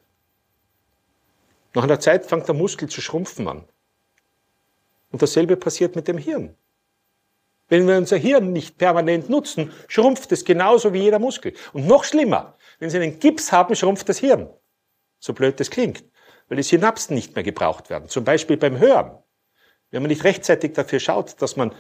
Nach 1.74 1.84
einer 1.84 2.00
Zeit 2.00 2.26
fängt 2.26 2.48
der 2.48 2.56
Muskel 2.56 2.90
zu 2.90 3.02
schrumpfen 3.02 3.48
an. 3.48 3.68
Und 5.12 5.22
dasselbe 5.22 5.58
passiert 5.58 5.96
mit 5.96 6.08
dem 6.08 6.18
Hirn. 6.18 6.56
Wenn 7.70 7.88
wir 7.88 7.98
unser 7.98 8.18
Hirn 8.18 8.52
nicht 8.52 8.78
permanent 8.78 9.30
nutzen, 9.30 9.72
schrumpft 9.88 10.32
es 10.32 10.44
genauso 10.44 10.92
wie 10.94 11.04
jeder 11.04 11.20
Muskel. 11.20 11.54
Und 11.72 11.88
noch 11.88 12.04
schlimmer, 12.04 12.58
wenn 12.80 12.90
Sie 12.90 12.98
einen 12.98 13.20
Gips 13.20 13.52
haben, 13.52 13.76
schrumpft 13.76 14.10
das 14.10 14.18
Hirn. 14.18 14.50
So 15.20 15.34
blöd 15.34 15.60
das 15.60 15.70
klingt, 15.70 16.04
weil 16.48 16.58
die 16.58 16.64
Synapsen 16.64 17.16
nicht 17.16 17.36
mehr 17.36 17.44
gebraucht 17.44 17.90
werden. 17.90 18.10
Zum 18.10 18.24
Beispiel 18.26 18.58
beim 18.58 18.80
Hören. 18.80 19.18
Wenn 19.92 20.02
man 20.02 20.10
nicht 20.10 20.24
rechtzeitig 20.24 20.74
dafür 20.74 21.00
schaut, 21.00 21.42
dass 21.42 21.56
man 21.56 21.74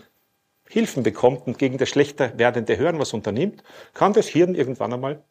Hilfen 0.68 1.02
bekommt 1.02 1.48
und 1.48 1.58
gegen 1.58 1.78
das 1.78 1.90
schlechter 1.90 2.38
werdende 2.38 2.78
Hören 2.78 3.00
was 3.00 3.14
unternimmt, 3.14 3.64
kann 3.94 4.14
das 4.14 4.28
Hirn 4.28 4.54
irgendwann 4.54 4.94
einmal 4.94 5.24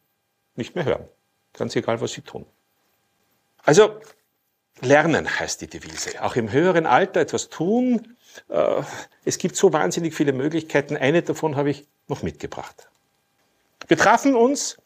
nicht 0.55 0.75
mehr 0.75 0.83
hören. 0.83 1.07
Ganz 1.53 1.75
egal, 1.75 2.01
was 2.01 2.11
Sie 2.11 2.21
tun. 2.21 2.45
Also, 3.63 3.99
lernen 4.81 5.39
heißt 5.39 5.61
die 5.61 5.67
Devise. 5.67 6.23
Auch 6.23 6.35
im 6.35 6.51
höheren 6.51 6.85
Alter 6.85 7.21
etwas 7.21 7.49
tun. 7.49 8.15
Äh, 8.49 8.81
es 9.25 9.37
gibt 9.37 9.55
so 9.55 9.73
wahnsinnig 9.73 10.13
viele 10.13 10.33
Möglichkeiten. 10.33 10.97
Eine 10.97 11.21
davon 11.21 11.55
habe 11.55 11.69
ich 11.69 11.87
noch 12.07 12.23
mitgebracht. 12.23 12.89
Wir 13.87 13.97
trafen 13.97 14.35
uns 14.35 14.77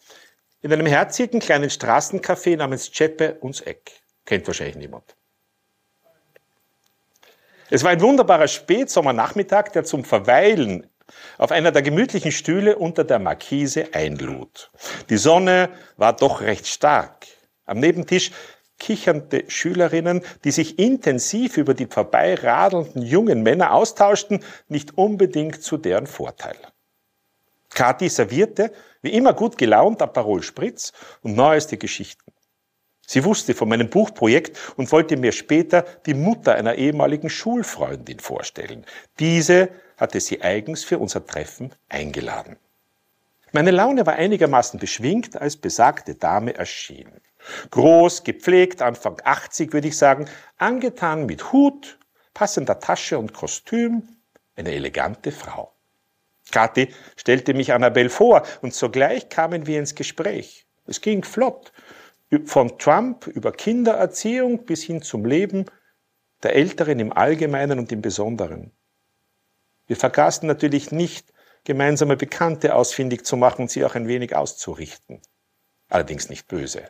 in 0.62 0.72
einem 0.72 0.86
herzigen 0.86 1.40
kleinen 1.40 1.70
Straßencafé 1.70 2.56
namens 2.58 2.92
Chepe 2.92 3.36
uns 3.42 3.62
Eck. 3.62 3.92
Kennt 4.26 4.48
wahrscheinlich 4.48 4.78
niemand. 4.78 5.16
Es 7.70 7.84
war 7.84 7.92
ein 7.92 8.02
wunderbarer 8.02 8.48
Spätsommernachmittag, 8.48 9.70
der 9.70 9.84
zum 9.84 10.06
Verweilen 10.06 10.88
auf 11.38 11.52
einer 11.52 11.72
der 11.72 11.82
gemütlichen 11.82 12.32
Stühle 12.32 12.78
unter 12.78 13.04
der 13.04 13.20
Markise 13.20 13.94
einlud. 13.94 14.72
Die 15.10 15.18
Sonne 15.18 15.70
war 15.98 16.16
doch 16.16 16.42
recht 16.42 16.68
stark. 16.68 17.28
Am 17.66 17.80
Nebentisch 17.80 18.32
kichernde 18.84 19.46
Schülerinnen, 19.48 20.22
die 20.44 20.52
sich 20.52 20.78
intensiv 20.78 21.56
über 21.56 21.74
die 21.74 21.86
vorbeiradelnden 21.86 23.02
jungen 23.02 23.42
Männer 23.42 23.74
austauschten, 23.74 24.42
nicht 24.68 24.98
unbedingt 24.98 25.63
zu 25.63 25.78
deren 25.78 26.06
Vorteil. 26.06 26.58
Kathi 27.74 28.10
servierte, 28.10 28.74
wie 29.02 29.13
immer 29.13 29.34
gut 29.34 29.58
gelaunt, 29.58 30.02
Aperol 30.02 30.44
Spritz 30.44 30.92
und 31.22 31.34
neueste 31.34 31.78
Geschichten. 31.78 32.30
Sie 33.08 33.24
wusste 33.24 33.54
von 33.54 33.70
meinem 33.70 33.90
Buchprojekt 33.90 34.58
und 34.75 34.92
wollte 34.92 35.16
mir 35.16 35.32
später 35.32 35.86
die 36.06 36.13
Mutter 36.13 36.56
einer 36.56 36.75
ehemaligen 36.75 37.30
Schulfreundin 37.30 38.20
vorstellen. 38.20 38.86
Diese 39.18 39.70
hatte 39.96 40.20
sie 40.20 40.42
eigens 40.42 40.84
für 40.84 41.00
unser 41.00 41.25
Treffen 41.25 41.72
eingeladen. 41.88 42.58
Meine 43.54 43.72
Laune 43.72 44.06
war 44.06 44.13
einigermaßen 44.13 44.78
beschwingt, 44.78 45.40
als 45.42 45.56
besagte 45.56 46.16
Dame 46.16 46.54
erschien. 46.56 47.08
Groß, 47.72 48.24
gepflegt, 48.24 48.82
Anfang 48.82 49.22
80 49.24 49.74
würde 49.74 49.88
ich 49.88 49.98
sagen, 49.98 50.28
angetan 50.58 51.26
mit 51.26 51.52
Hut, 51.52 52.00
passender 52.34 52.80
Tasche 52.80 53.20
und 53.20 53.34
Kostüm, 53.34 54.08
eine 54.56 54.72
elegante 54.72 55.32
Frau. 55.32 55.74
Kathi 56.52 56.90
stellte 57.16 57.54
mich 57.54 57.74
Annabelle 57.74 58.10
vor 58.10 58.44
und 58.62 58.74
sogleich 58.74 59.30
kamen 59.30 59.66
wir 59.66 59.80
ins 59.80 59.96
Gespräch. 59.96 60.68
Es 60.86 61.02
ging 61.02 61.24
flott 61.24 61.72
von 62.46 62.78
Trump 62.78 63.28
über 63.28 63.52
Kindererziehung 63.52 64.66
bis 64.66 64.84
hin 64.84 65.02
zum 65.02 65.26
Leben 65.26 65.66
der 66.42 66.56
Älteren 66.56 67.00
im 67.00 67.14
Allgemeinen 67.14 67.80
und 67.80 67.92
im 67.92 68.02
Besonderen. 68.02 68.72
Wir 69.88 69.96
vergaßen 69.96 70.48
natürlich 70.48 70.92
nicht, 70.92 71.32
gemeinsame 71.64 72.18
Bekannte 72.18 72.76
ausfindig 72.76 73.26
zu 73.26 73.38
machen 73.38 73.64
und 73.64 73.72
sie 73.72 73.86
auch 73.86 73.96
ein 73.96 74.08
wenig 74.08 74.36
auszurichten. 74.36 75.22
Allerdings 75.90 76.30
nicht 76.30 76.48
böse. 76.48 76.90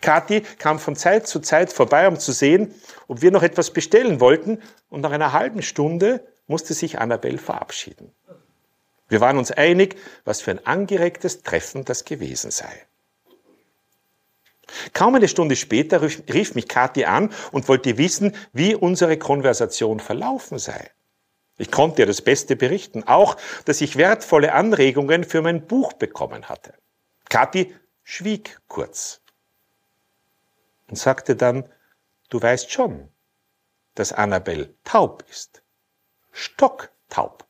Kathi 0.00 0.42
kam 0.58 0.78
von 0.78 0.96
Zeit 0.96 1.26
zu 1.26 1.40
Zeit 1.40 1.72
vorbei, 1.72 2.06
um 2.06 2.18
zu 2.18 2.32
sehen, 2.32 2.74
ob 3.08 3.22
wir 3.22 3.30
noch 3.30 3.42
etwas 3.42 3.72
bestellen 3.72 4.20
wollten, 4.20 4.62
und 4.88 5.00
nach 5.00 5.10
einer 5.10 5.32
halben 5.32 5.62
Stunde 5.62 6.24
musste 6.46 6.74
sich 6.74 6.98
Annabelle 6.98 7.38
verabschieden. 7.38 8.12
Wir 9.08 9.20
waren 9.20 9.38
uns 9.38 9.50
einig, 9.50 9.96
was 10.24 10.40
für 10.40 10.52
ein 10.52 10.64
angeregtes 10.66 11.42
Treffen 11.42 11.84
das 11.84 12.04
gewesen 12.04 12.50
sei. 12.50 12.86
Kaum 14.92 15.14
eine 15.14 15.28
Stunde 15.28 15.56
später 15.56 16.00
rief 16.02 16.54
mich 16.54 16.68
Kathi 16.68 17.04
an 17.04 17.30
und 17.52 17.68
wollte 17.68 17.98
wissen, 17.98 18.34
wie 18.52 18.74
unsere 18.74 19.18
Konversation 19.18 20.00
verlaufen 20.00 20.58
sei. 20.58 20.90
Ich 21.58 21.70
konnte 21.70 22.02
ihr 22.02 22.06
das 22.06 22.22
Beste 22.22 22.56
berichten, 22.56 23.04
auch, 23.04 23.36
dass 23.66 23.80
ich 23.80 23.96
wertvolle 23.96 24.52
Anregungen 24.52 25.22
für 25.24 25.42
mein 25.42 25.66
Buch 25.66 25.92
bekommen 25.92 26.48
hatte. 26.48 26.74
Kathi 27.28 27.74
schwieg 28.02 28.58
kurz 28.66 29.20
und 30.94 30.98
sagte 30.98 31.34
dann, 31.34 31.68
du 32.30 32.40
weißt 32.40 32.70
schon, 32.70 33.08
dass 33.96 34.12
Annabelle 34.12 34.72
taub 34.84 35.24
ist. 35.28 35.64
Stocktaub. 36.30 37.44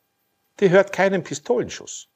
Die 0.61 0.71
hört 0.71 0.95
keinen 0.95 1.23
Pistolenschuss. 1.23 2.09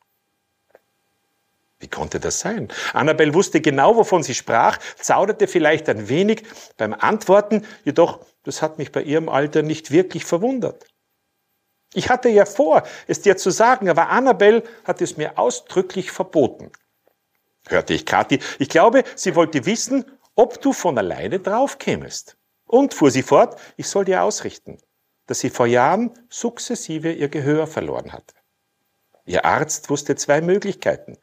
Wie 1.80 1.88
konnte 1.88 2.18
das 2.18 2.40
sein? 2.40 2.68
Annabelle 2.94 3.34
wusste 3.34 3.60
genau, 3.60 3.94
wovon 3.96 4.22
sie 4.22 4.34
sprach, 4.34 4.78
zauderte 4.96 5.46
vielleicht 5.48 5.90
ein 5.90 6.08
wenig 6.08 6.44
beim 6.78 6.94
Antworten, 6.94 7.66
jedoch 7.84 8.24
das 8.44 8.62
hat 8.62 8.78
mich 8.78 8.90
bei 8.90 9.02
ihrem 9.02 9.28
Alter 9.28 9.60
nicht 9.60 9.90
wirklich 9.90 10.24
verwundert. 10.24 10.86
Ich 11.92 12.08
hatte 12.08 12.30
ja 12.30 12.46
vor, 12.46 12.84
es 13.06 13.20
dir 13.20 13.36
zu 13.36 13.50
sagen, 13.50 13.90
aber 13.90 14.08
Annabelle 14.08 14.62
hat 14.84 15.02
es 15.02 15.18
mir 15.18 15.38
ausdrücklich 15.38 16.10
verboten. 16.10 16.72
hörte 17.66 17.92
ich 17.92 18.06
Kathi. 18.06 18.40
Ich 18.58 18.70
glaube, 18.70 19.04
sie 19.14 19.34
wollte 19.34 19.66
wissen, 19.66 20.06
ob 20.38 20.62
du 20.62 20.72
von 20.72 20.96
alleine 20.96 21.40
drauf 21.40 21.78
kämest. 21.78 22.36
Und, 22.64 22.94
fuhr 22.94 23.10
sie 23.10 23.24
fort, 23.24 23.60
ich 23.76 23.88
soll 23.88 24.04
dir 24.04 24.22
ausrichten, 24.22 24.78
dass 25.26 25.40
sie 25.40 25.50
vor 25.50 25.66
Jahren 25.66 26.12
sukzessive 26.28 27.10
ihr 27.10 27.28
Gehör 27.28 27.66
verloren 27.66 28.12
hatte. 28.12 28.36
Ihr 29.24 29.44
Arzt 29.44 29.90
wusste 29.90 30.14
zwei 30.14 30.40
Möglichkeiten, 30.40 31.18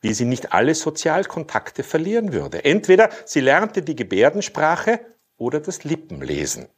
wie 0.00 0.14
sie 0.14 0.24
nicht 0.24 0.54
alle 0.54 0.74
Sozialkontakte 0.74 1.82
verlieren 1.82 2.32
würde. 2.32 2.64
Entweder 2.64 3.10
sie 3.26 3.40
lernte 3.40 3.82
die 3.82 3.96
Gebärdensprache 3.96 5.00
oder 5.36 5.60
das 5.60 5.84
Lippenlesen. 5.84 6.68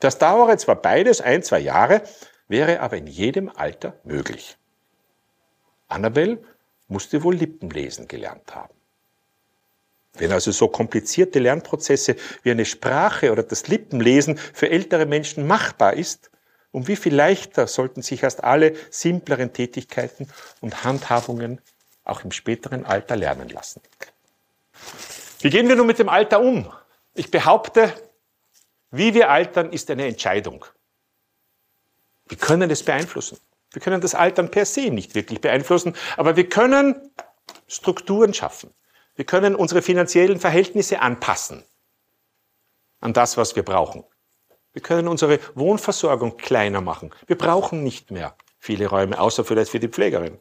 Das 0.00 0.18
dauere 0.18 0.58
zwar 0.58 0.76
beides 0.76 1.22
ein, 1.22 1.42
zwei 1.42 1.60
Jahre, 1.60 2.02
wäre 2.48 2.80
aber 2.80 2.98
in 2.98 3.06
jedem 3.06 3.48
Alter 3.48 3.98
möglich. 4.04 4.58
Annabelle 5.86 6.42
musste 6.86 7.22
wohl 7.22 7.34
Lippenlesen 7.34 8.08
gelernt 8.08 8.54
haben. 8.54 8.77
Wenn 10.18 10.32
also 10.32 10.50
so 10.50 10.68
komplizierte 10.68 11.38
Lernprozesse 11.38 12.16
wie 12.42 12.50
eine 12.50 12.64
Sprache 12.64 13.32
oder 13.32 13.42
das 13.42 13.68
Lippenlesen 13.68 14.36
für 14.36 14.70
ältere 14.70 15.06
Menschen 15.06 15.46
machbar 15.46 15.94
ist, 15.94 16.30
um 16.70 16.86
wie 16.86 16.96
viel 16.96 17.14
leichter 17.14 17.66
sollten 17.66 18.02
sich 18.02 18.22
erst 18.22 18.44
alle 18.44 18.74
simpleren 18.90 19.52
Tätigkeiten 19.52 20.28
und 20.60 20.84
Handhabungen 20.84 21.60
auch 22.04 22.24
im 22.24 22.32
späteren 22.32 22.84
Alter 22.84 23.16
lernen 23.16 23.48
lassen. 23.48 23.80
Wie 25.40 25.50
gehen 25.50 25.68
wir 25.68 25.76
nun 25.76 25.86
mit 25.86 25.98
dem 25.98 26.08
Alter 26.08 26.40
um? 26.40 26.70
Ich 27.14 27.30
behaupte, 27.30 27.92
wie 28.90 29.14
wir 29.14 29.30
altern, 29.30 29.72
ist 29.72 29.90
eine 29.90 30.06
Entscheidung. 30.06 30.64
Wir 32.28 32.38
können 32.38 32.70
es 32.70 32.82
beeinflussen. 32.82 33.38
Wir 33.72 33.82
können 33.82 34.00
das 34.00 34.14
Altern 34.14 34.50
per 34.50 34.64
se 34.64 34.90
nicht 34.90 35.14
wirklich 35.14 35.40
beeinflussen, 35.40 35.94
aber 36.16 36.36
wir 36.36 36.48
können 36.48 37.12
Strukturen 37.66 38.32
schaffen. 38.32 38.72
Wir 39.18 39.24
können 39.24 39.56
unsere 39.56 39.82
finanziellen 39.82 40.38
Verhältnisse 40.38 41.00
anpassen 41.00 41.64
an 43.00 43.12
das, 43.12 43.36
was 43.36 43.56
wir 43.56 43.64
brauchen. 43.64 44.04
Wir 44.72 44.80
können 44.80 45.08
unsere 45.08 45.40
Wohnversorgung 45.56 46.36
kleiner 46.36 46.80
machen. 46.80 47.12
Wir 47.26 47.36
brauchen 47.36 47.82
nicht 47.82 48.12
mehr 48.12 48.36
viele 48.60 48.86
Räume, 48.86 49.18
außer 49.18 49.44
vielleicht 49.44 49.72
für 49.72 49.80
die 49.80 49.88
Pflegerin. 49.88 50.38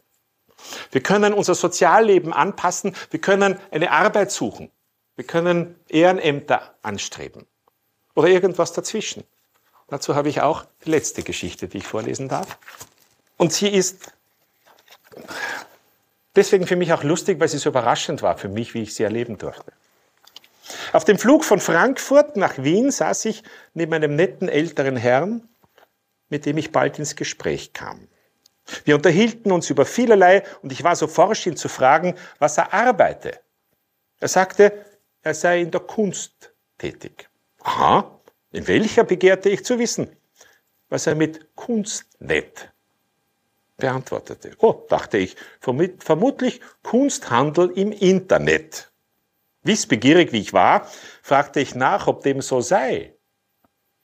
Wir 0.91 1.01
können 1.01 1.33
unser 1.33 1.55
Sozialleben 1.55 2.33
anpassen. 2.33 2.95
Wir 3.09 3.19
können 3.19 3.59
eine 3.71 3.89
Arbeit 3.89 4.31
suchen. 4.31 4.71
Wir 5.15 5.25
können 5.25 5.79
Ehrenämter 5.89 6.75
anstreben. 6.83 7.47
Oder 8.13 8.27
irgendwas 8.27 8.73
dazwischen. 8.73 9.23
Dazu 9.87 10.13
habe 10.13 10.29
ich 10.29 10.41
auch 10.41 10.65
die 10.85 10.91
letzte 10.91 11.23
Geschichte, 11.23 11.67
die 11.67 11.79
ich 11.79 11.87
vorlesen 11.87 12.29
darf. 12.29 12.59
Und 13.37 13.51
sie 13.53 13.69
ist 13.69 14.13
deswegen 16.37 16.67
für 16.67 16.77
mich 16.77 16.93
auch 16.93 17.03
lustig, 17.03 17.39
weil 17.39 17.49
sie 17.49 17.57
so 17.57 17.69
überraschend 17.69 18.21
war 18.21 18.37
für 18.37 18.47
mich, 18.47 18.73
wie 18.73 18.83
ich 18.83 18.95
sie 18.95 19.03
erleben 19.03 19.37
durfte. 19.37 19.73
Auf 20.93 21.03
dem 21.03 21.17
Flug 21.17 21.43
von 21.43 21.59
Frankfurt 21.59 22.37
nach 22.37 22.57
Wien 22.57 22.91
saß 22.91 23.25
ich 23.25 23.43
neben 23.73 23.93
einem 23.93 24.15
netten 24.15 24.47
älteren 24.47 24.95
Herrn, 24.95 25.47
mit 26.29 26.45
dem 26.45 26.57
ich 26.57 26.71
bald 26.71 26.99
ins 26.99 27.15
Gespräch 27.15 27.73
kam. 27.73 28.07
Wir 28.83 28.95
unterhielten 28.95 29.51
uns 29.51 29.69
über 29.69 29.85
vielerlei 29.85 30.43
und 30.61 30.71
ich 30.71 30.83
war 30.83 30.95
so 30.95 31.07
forsch, 31.07 31.47
ihn 31.47 31.57
zu 31.57 31.69
fragen, 31.69 32.15
was 32.39 32.57
er 32.57 32.73
arbeite. 32.73 33.39
Er 34.19 34.27
sagte, 34.27 34.85
er 35.21 35.33
sei 35.33 35.61
in 35.61 35.71
der 35.71 35.81
Kunst 35.81 36.53
tätig. 36.77 37.29
Aha, 37.61 38.19
in 38.51 38.67
welcher 38.67 39.03
begehrte 39.03 39.49
ich 39.49 39.63
zu 39.63 39.79
wissen, 39.79 40.15
was 40.89 41.07
er 41.07 41.15
mit 41.15 41.55
Kunstnet 41.55 42.71
beantwortete. 43.77 44.51
Oh, 44.59 44.85
dachte 44.89 45.17
ich, 45.17 45.35
vermutlich 45.59 46.61
Kunsthandel 46.83 47.71
im 47.71 47.91
Internet. 47.91 48.91
Wissbegierig 49.63 50.31
wie 50.31 50.41
ich 50.41 50.53
war, 50.53 50.89
fragte 51.21 51.59
ich 51.59 51.75
nach, 51.75 52.07
ob 52.07 52.23
dem 52.23 52.41
so 52.41 52.61
sei. 52.61 53.13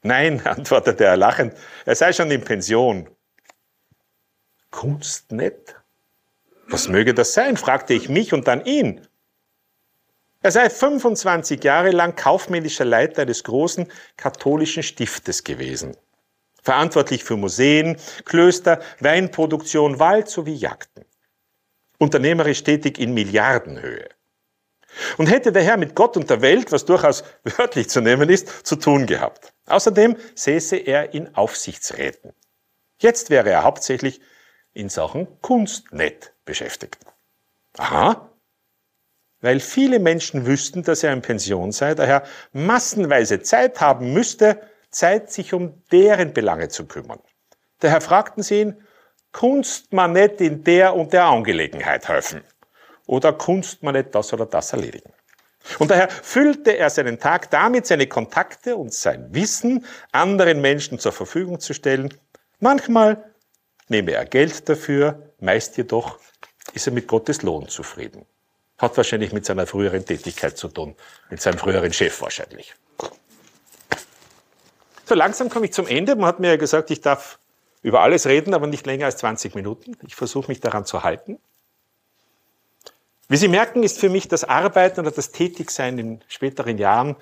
Nein, 0.03 0.41
antwortete 0.45 1.05
er 1.05 1.17
lachend, 1.17 1.55
er 1.85 1.95
sei 1.95 2.13
schon 2.13 2.31
in 2.31 2.43
Pension. 2.43 3.09
Kunstnet? 4.69 5.75
Was 6.67 6.87
möge 6.87 7.13
das 7.13 7.33
sein? 7.33 7.57
fragte 7.57 7.93
ich 7.93 8.09
mich 8.09 8.33
und 8.33 8.47
dann 8.47 8.65
ihn. 8.65 9.07
Er 10.41 10.51
sei 10.51 10.69
25 10.69 11.63
Jahre 11.63 11.91
lang 11.91 12.15
kaufmännischer 12.15 12.83
Leiter 12.83 13.21
eines 13.21 13.43
großen 13.43 13.89
katholischen 14.17 14.83
Stiftes 14.83 15.43
gewesen. 15.43 15.95
Verantwortlich 16.63 17.23
für 17.23 17.35
Museen, 17.35 17.97
Klöster, 18.25 18.79
Weinproduktion, 18.99 19.99
Wald 19.99 20.29
sowie 20.29 20.55
Jagden. 20.55 21.05
Unternehmerisch 21.99 22.63
tätig 22.63 22.97
in 22.97 23.13
Milliardenhöhe. 23.13 24.09
Und 25.17 25.29
hätte 25.29 25.51
der 25.51 25.63
Herr 25.63 25.77
mit 25.77 25.95
Gott 25.95 26.15
und 26.17 26.29
der 26.29 26.41
Welt, 26.41 26.71
was 26.71 26.85
durchaus 26.85 27.23
wörtlich 27.43 27.89
zu 27.89 27.99
nehmen 27.99 28.29
ist, 28.29 28.65
zu 28.65 28.77
tun 28.77 29.05
gehabt. 29.07 29.53
Außerdem 29.65 30.15
säße 30.35 30.77
er 30.77 31.13
in 31.13 31.35
Aufsichtsräten. 31.35 32.33
Jetzt 32.99 33.29
wäre 33.29 33.49
er 33.49 33.63
hauptsächlich 33.63 34.21
in 34.73 34.89
Sachen 34.89 35.27
Kunstnet 35.41 36.33
beschäftigt. 36.45 36.99
Aha. 37.77 38.29
Weil 39.41 39.59
viele 39.59 39.99
Menschen 39.99 40.45
wüssten, 40.45 40.83
dass 40.83 41.03
er 41.03 41.11
in 41.11 41.21
Pension 41.21 41.71
sei, 41.71 41.95
daher 41.95 42.23
massenweise 42.53 43.41
Zeit 43.41 43.81
haben 43.81 44.13
müsste, 44.13 44.61
Zeit, 44.93 45.31
sich 45.31 45.53
um 45.53 45.83
deren 45.91 46.33
Belange 46.33 46.69
zu 46.69 46.85
kümmern. 46.85 47.19
Daher 47.79 48.01
fragten 48.01 48.43
sie 48.43 48.61
ihn, 48.61 48.83
kunst 49.31 49.91
man 49.91 50.13
nicht 50.13 50.39
in 50.39 50.63
der 50.63 50.95
und 50.95 51.11
der 51.11 51.25
Angelegenheit 51.25 52.07
helfen? 52.07 52.41
Oder 53.05 53.33
kunst 53.33 53.83
man 53.83 53.95
nicht 53.95 54.15
das 54.15 54.31
oder 54.31 54.45
das 54.45 54.71
erledigen? 54.71 55.11
Und 55.79 55.91
daher 55.91 56.09
füllte 56.09 56.77
er 56.77 56.89
seinen 56.89 57.19
Tag 57.19 57.49
damit, 57.49 57.87
seine 57.87 58.07
Kontakte 58.07 58.75
und 58.75 58.93
sein 58.93 59.33
Wissen 59.33 59.85
anderen 60.11 60.61
Menschen 60.61 60.99
zur 60.99 61.11
Verfügung 61.11 61.59
zu 61.59 61.73
stellen. 61.73 62.13
Manchmal 62.59 63.33
nehme 63.87 64.11
er 64.11 64.25
Geld 64.25 64.67
dafür, 64.67 65.33
meist 65.39 65.77
jedoch 65.77 66.19
ist 66.73 66.87
er 66.87 66.93
mit 66.93 67.07
Gottes 67.07 67.41
Lohn 67.41 67.67
zufrieden. 67.67 68.25
Hat 68.77 68.97
wahrscheinlich 68.97 69.31
mit 69.31 69.45
seiner 69.45 69.67
früheren 69.67 70.05
Tätigkeit 70.05 70.57
zu 70.57 70.67
tun, 70.67 70.95
mit 71.29 71.41
seinem 71.41 71.57
früheren 71.57 71.93
Chef 71.93 72.21
wahrscheinlich. 72.21 72.75
So 75.05 75.15
langsam 75.15 75.49
komme 75.49 75.65
ich 75.65 75.73
zum 75.73 75.87
Ende. 75.87 76.15
Man 76.15 76.25
hat 76.25 76.39
mir 76.39 76.49
ja 76.49 76.55
gesagt, 76.57 76.91
ich 76.91 77.01
darf 77.01 77.39
über 77.81 78.01
alles 78.01 78.25
reden, 78.25 78.53
aber 78.53 78.67
nicht 78.67 78.85
länger 78.85 79.05
als 79.05 79.17
20 79.17 79.55
Minuten. 79.55 79.97
Ich 80.07 80.15
versuche 80.15 80.47
mich 80.47 80.61
daran 80.61 80.85
zu 80.85 81.03
halten. 81.03 81.39
Wie 83.27 83.37
Sie 83.37 83.47
merken, 83.47 83.83
ist 83.83 83.99
für 83.99 84.09
mich 84.09 84.27
das 84.27 84.43
Arbeiten 84.43 85.01
oder 85.01 85.11
das 85.11 85.31
Tätigsein 85.31 85.97
in 85.97 86.21
späteren 86.27 86.77
Jahren 86.77 87.15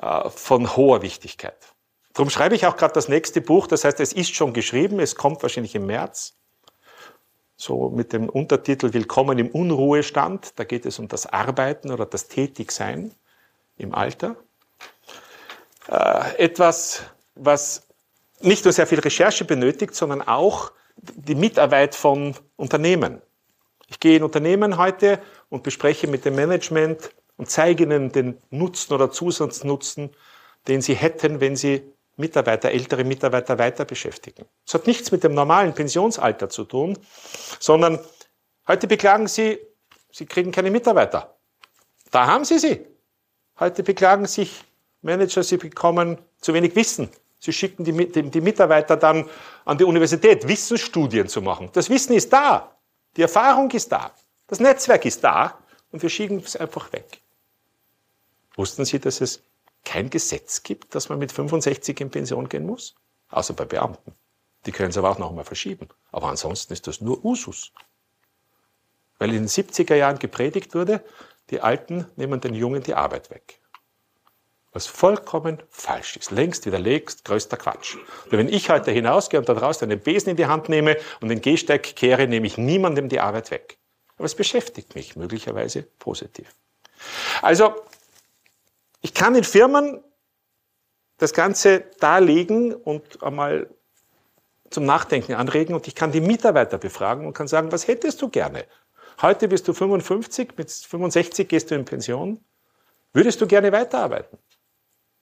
äh, 0.00 0.28
von 0.30 0.76
hoher 0.76 1.02
Wichtigkeit. 1.02 1.56
Darum 2.14 2.30
schreibe 2.30 2.54
ich 2.54 2.66
auch 2.66 2.76
gerade 2.76 2.94
das 2.94 3.08
nächste 3.08 3.40
Buch. 3.40 3.66
Das 3.66 3.84
heißt, 3.84 4.00
es 4.00 4.12
ist 4.12 4.34
schon 4.34 4.52
geschrieben, 4.52 4.98
es 5.00 5.14
kommt 5.14 5.42
wahrscheinlich 5.42 5.74
im 5.74 5.86
März. 5.86 6.34
So 7.56 7.90
mit 7.90 8.12
dem 8.12 8.28
Untertitel 8.28 8.92
Willkommen 8.92 9.38
im 9.38 9.48
Unruhestand. 9.48 10.58
Da 10.58 10.64
geht 10.64 10.86
es 10.86 10.98
um 10.98 11.08
das 11.08 11.26
Arbeiten 11.26 11.90
oder 11.90 12.06
das 12.06 12.28
Tätigsein 12.28 13.14
im 13.76 13.94
Alter. 13.94 14.36
Äh, 15.88 16.36
etwas, 16.44 17.02
was 17.34 17.86
nicht 18.40 18.64
nur 18.64 18.72
sehr 18.72 18.86
viel 18.86 19.00
Recherche 19.00 19.44
benötigt, 19.44 19.94
sondern 19.94 20.22
auch 20.22 20.72
die 20.96 21.34
Mitarbeit 21.34 21.94
von 21.94 22.34
Unternehmen. 22.56 23.22
Ich 23.88 24.00
gehe 24.00 24.16
in 24.16 24.22
Unternehmen 24.22 24.78
heute 24.78 25.20
und 25.48 25.62
bespreche 25.62 26.06
mit 26.06 26.24
dem 26.24 26.34
Management 26.34 27.10
und 27.36 27.50
zeige 27.50 27.84
ihnen 27.84 28.10
den 28.10 28.38
Nutzen 28.50 28.94
oder 28.94 29.10
Zusatznutzen, 29.10 30.10
den 30.66 30.82
sie 30.82 30.94
hätten, 30.94 31.40
wenn 31.40 31.54
sie 31.54 31.82
Mitarbeiter, 32.16 32.70
ältere 32.70 33.04
Mitarbeiter 33.04 33.58
weiter 33.58 33.84
beschäftigen. 33.84 34.46
Das 34.64 34.74
hat 34.74 34.86
nichts 34.86 35.12
mit 35.12 35.22
dem 35.22 35.34
normalen 35.34 35.74
Pensionsalter 35.74 36.48
zu 36.48 36.64
tun, 36.64 36.98
sondern 37.60 38.00
heute 38.66 38.86
beklagen 38.86 39.28
sie, 39.28 39.58
sie 40.10 40.26
kriegen 40.26 40.50
keine 40.50 40.70
Mitarbeiter. 40.70 41.36
Da 42.10 42.26
haben 42.26 42.44
sie 42.44 42.58
sie. 42.58 42.86
Heute 43.60 43.82
beklagen 43.82 44.26
sich 44.26 44.64
Manager, 45.06 45.42
sie 45.42 45.56
bekommen 45.56 46.18
zu 46.40 46.52
wenig 46.52 46.76
Wissen. 46.76 47.08
Sie 47.38 47.52
schicken 47.52 47.84
die, 47.84 47.92
die, 47.92 48.30
die 48.30 48.40
Mitarbeiter 48.40 48.96
dann 48.96 49.28
an 49.64 49.78
die 49.78 49.84
Universität, 49.84 50.46
Wissensstudien 50.46 51.28
zu 51.28 51.40
machen. 51.40 51.70
Das 51.72 51.88
Wissen 51.88 52.12
ist 52.14 52.32
da. 52.32 52.76
Die 53.16 53.22
Erfahrung 53.22 53.70
ist 53.70 53.90
da. 53.90 54.12
Das 54.46 54.60
Netzwerk 54.60 55.04
ist 55.04 55.22
da. 55.24 55.58
Und 55.92 56.02
wir 56.02 56.10
schicken 56.10 56.42
es 56.44 56.56
einfach 56.56 56.92
weg. 56.92 57.20
Wussten 58.56 58.84
Sie, 58.84 58.98
dass 58.98 59.20
es 59.20 59.42
kein 59.84 60.10
Gesetz 60.10 60.62
gibt, 60.62 60.94
dass 60.94 61.08
man 61.08 61.18
mit 61.18 61.30
65 61.32 62.00
in 62.00 62.10
Pension 62.10 62.48
gehen 62.48 62.66
muss? 62.66 62.94
Außer 63.30 63.54
bei 63.54 63.64
Beamten. 63.64 64.12
Die 64.66 64.72
können 64.72 64.90
es 64.90 64.98
aber 64.98 65.10
auch 65.10 65.18
noch 65.18 65.32
mal 65.32 65.44
verschieben. 65.44 65.88
Aber 66.10 66.28
ansonsten 66.28 66.72
ist 66.72 66.86
das 66.86 67.00
nur 67.00 67.24
Usus. 67.24 67.72
Weil 69.18 69.30
in 69.30 69.42
den 69.42 69.48
70er 69.48 69.94
Jahren 69.94 70.18
gepredigt 70.18 70.74
wurde, 70.74 71.02
die 71.50 71.60
Alten 71.60 72.06
nehmen 72.16 72.40
den 72.40 72.54
Jungen 72.54 72.82
die 72.82 72.94
Arbeit 72.94 73.30
weg. 73.30 73.60
Was 74.76 74.86
vollkommen 74.86 75.62
falsch 75.70 76.18
ist. 76.18 76.30
Längst 76.30 76.66
widerlegt, 76.66 77.24
größter 77.24 77.56
Quatsch. 77.56 77.94
Und 77.94 78.32
wenn 78.32 78.50
ich 78.50 78.68
heute 78.68 78.90
hinausgehe 78.90 79.40
und 79.40 79.48
da 79.48 79.54
draußen 79.54 79.90
einen 79.90 79.98
Besen 79.98 80.28
in 80.28 80.36
die 80.36 80.44
Hand 80.44 80.68
nehme 80.68 80.98
und 81.22 81.30
den 81.30 81.40
Gehsteig 81.40 81.96
kehre, 81.96 82.28
nehme 82.28 82.46
ich 82.46 82.58
niemandem 82.58 83.08
die 83.08 83.18
Arbeit 83.18 83.50
weg. 83.50 83.78
Aber 84.16 84.26
es 84.26 84.34
beschäftigt 84.34 84.94
mich 84.94 85.16
möglicherweise 85.16 85.84
positiv. 85.98 86.54
Also, 87.40 87.74
ich 89.00 89.14
kann 89.14 89.34
in 89.34 89.44
Firmen 89.44 90.04
das 91.16 91.32
Ganze 91.32 91.84
darlegen 91.98 92.74
und 92.74 93.22
einmal 93.22 93.70
zum 94.68 94.84
Nachdenken 94.84 95.32
anregen 95.36 95.74
und 95.74 95.88
ich 95.88 95.94
kann 95.94 96.12
die 96.12 96.20
Mitarbeiter 96.20 96.76
befragen 96.76 97.26
und 97.26 97.32
kann 97.32 97.48
sagen, 97.48 97.72
was 97.72 97.88
hättest 97.88 98.20
du 98.20 98.28
gerne? 98.28 98.66
Heute 99.22 99.48
bist 99.48 99.68
du 99.68 99.72
55, 99.72 100.50
mit 100.58 100.70
65 100.70 101.48
gehst 101.48 101.70
du 101.70 101.76
in 101.76 101.86
Pension. 101.86 102.44
Würdest 103.14 103.40
du 103.40 103.46
gerne 103.46 103.72
weiterarbeiten? 103.72 104.36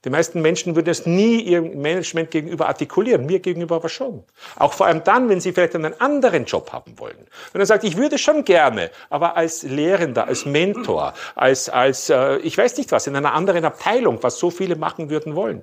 Die 0.05 0.11
meisten 0.11 0.43
Menschen 0.43 0.77
würden 0.77 0.91
es 0.91 1.07
nie 1.07 1.41
ihrem 1.41 1.81
Management 1.81 2.31
gegenüber 2.31 2.69
artikulieren, 2.69 3.25
mir 3.25 3.41
gegenüber 3.41 3.77
aber 3.77 3.89
schon. 3.89 4.23
Auch 4.57 4.75
vor 4.75 4.87
allem 4.87 5.03
dann, 5.03 5.31
wenn 5.31 5.41
sie 5.41 5.53
vielleicht 5.53 5.75
einen 5.75 5.99
anderen 5.99 6.45
Job 6.45 6.73
haben 6.73 6.99
wollen. 6.99 7.27
Wenn 7.53 7.61
er 7.61 7.67
sagt, 7.67 7.85
ich 7.85 7.97
würde 7.97 8.19
schon 8.19 8.45
gerne, 8.45 8.91
aber 9.09 9.37
als 9.37 9.63
Lehrender, 9.63 10.27
als 10.27 10.45
Mentor, 10.45 11.15
als, 11.35 11.71
als 11.71 12.11
äh, 12.11 12.37
ich 12.39 12.59
weiß 12.59 12.77
nicht 12.77 12.93
was, 12.93 13.07
in 13.07 13.17
einer 13.17 13.33
anderen 13.33 13.65
Abteilung, 13.65 14.23
was 14.23 14.39
so 14.39 14.51
viele 14.51 14.77
machen 14.77 15.09
würden 15.09 15.35
wollen. 15.35 15.63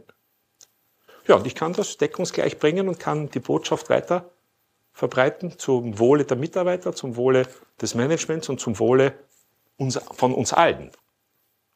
Ja, 1.28 1.36
und 1.36 1.46
ich 1.46 1.54
kann 1.54 1.74
das 1.74 1.98
deckungsgleich 1.98 2.58
bringen 2.58 2.88
und 2.88 3.00
kann 3.00 3.30
die 3.30 3.40
Botschaft 3.40 3.90
weiter 3.90 4.32
verbreiten 4.92 5.58
zum 5.58 6.00
Wohle 6.00 6.26
der 6.26 6.38
Mitarbeiter, 6.38 6.94
zum 6.94 7.16
Wohle 7.16 7.48
des 7.80 7.96
Managements 7.96 8.50
und 8.50 8.60
zum 8.60 8.80
Wohle 8.80 9.14
uns, 9.78 10.00
von 10.12 10.34
uns 10.34 10.52
allen. 10.52 10.92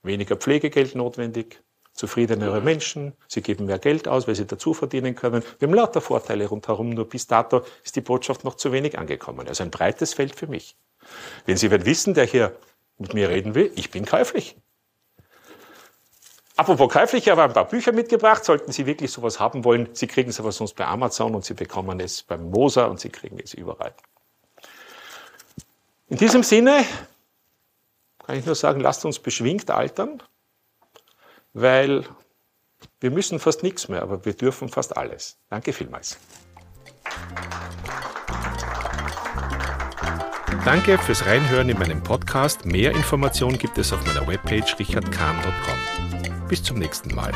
Weniger 0.04 0.36
Pflegegeld 0.36 0.96
notwendig, 0.96 1.62
zufriedenere 1.96 2.62
Menschen, 2.62 3.14
sie 3.28 3.42
geben 3.42 3.66
mehr 3.66 3.80
Geld 3.80 4.08
aus, 4.08 4.28
weil 4.28 4.36
sie 4.36 4.46
dazu 4.46 4.74
verdienen 4.74 5.16
können. 5.16 5.44
Wir 5.60 5.68
haben 5.68 5.74
lauter 5.74 6.02
Vorteile 6.02 6.46
rundherum, 6.46 6.90
nur 6.90 7.08
bis 7.08 7.26
dato 7.26 7.64
ist 7.84 7.96
die 7.96 8.02
Botschaft 8.02 8.44
noch 8.44 8.56
zu 8.56 8.72
wenig 8.74 9.00
angekommen. 9.00 9.48
Also 9.48 9.64
ein 9.64 9.72
breites 9.72 10.14
Feld 10.14 10.36
für 10.36 10.48
mich. 10.48 10.76
Wenn 11.46 11.56
Sie 11.56 11.72
wissen, 11.72 12.14
der 12.14 12.26
hier 12.26 12.56
mit 12.98 13.14
mir 13.14 13.30
reden 13.30 13.56
will, 13.56 13.72
ich 13.76 13.92
bin 13.92 14.06
käuflich. 14.06 14.58
Apropos 16.58 16.92
käuflich, 16.92 17.26
ich 17.26 17.30
habe 17.32 17.44
ein 17.44 17.54
paar 17.54 17.68
Bücher 17.68 17.94
mitgebracht. 17.94 18.44
Sollten 18.44 18.72
Sie 18.72 18.86
wirklich 18.86 19.12
sowas 19.12 19.40
haben 19.40 19.64
wollen, 19.64 19.90
Sie 19.94 20.08
kriegen 20.08 20.30
es 20.30 20.40
aber 20.40 20.52
sonst 20.52 20.76
bei 20.76 20.86
Amazon 20.86 21.34
und 21.34 21.46
Sie 21.46 21.54
bekommen 21.54 22.00
es 22.02 22.24
beim 22.24 22.50
Moser 22.50 22.90
und 22.90 23.00
Sie 23.00 23.10
kriegen 23.10 23.40
es 23.40 23.54
überall. 23.54 23.94
In 26.10 26.18
diesem 26.18 26.44
Sinne 26.44 26.86
kann 28.26 28.38
ich 28.38 28.46
nur 28.46 28.56
sagen, 28.56 28.82
lasst 28.82 29.06
uns 29.06 29.20
beschwingt 29.20 29.70
altern 29.72 30.22
weil 31.56 32.04
wir 33.00 33.10
müssen 33.10 33.40
fast 33.40 33.64
nichts 33.64 33.88
mehr, 33.88 34.04
aber 34.04 34.26
wir 34.26 34.34
dürfen 34.34 34.70
fast 34.70 34.96
alles. 34.96 35.40
Danke 35.50 35.74
vielmals. 35.74 36.18
Danke 40.66 40.98
fürs 40.98 41.26
Reinhören 41.26 41.70
in 41.70 41.80
meinem 41.80 42.04
Podcast. 42.04 42.66
Mehr 42.66 42.92
Informationen 42.92 43.58
gibt 43.58 43.78
es 43.78 43.94
auf 43.94 44.06
meiner 44.06 44.28
Webpage 44.28 44.78
richardkahn.com. 44.78 46.48
Bis 46.50 46.62
zum 46.62 46.78
nächsten 46.78 47.16
Mal. 47.16 47.32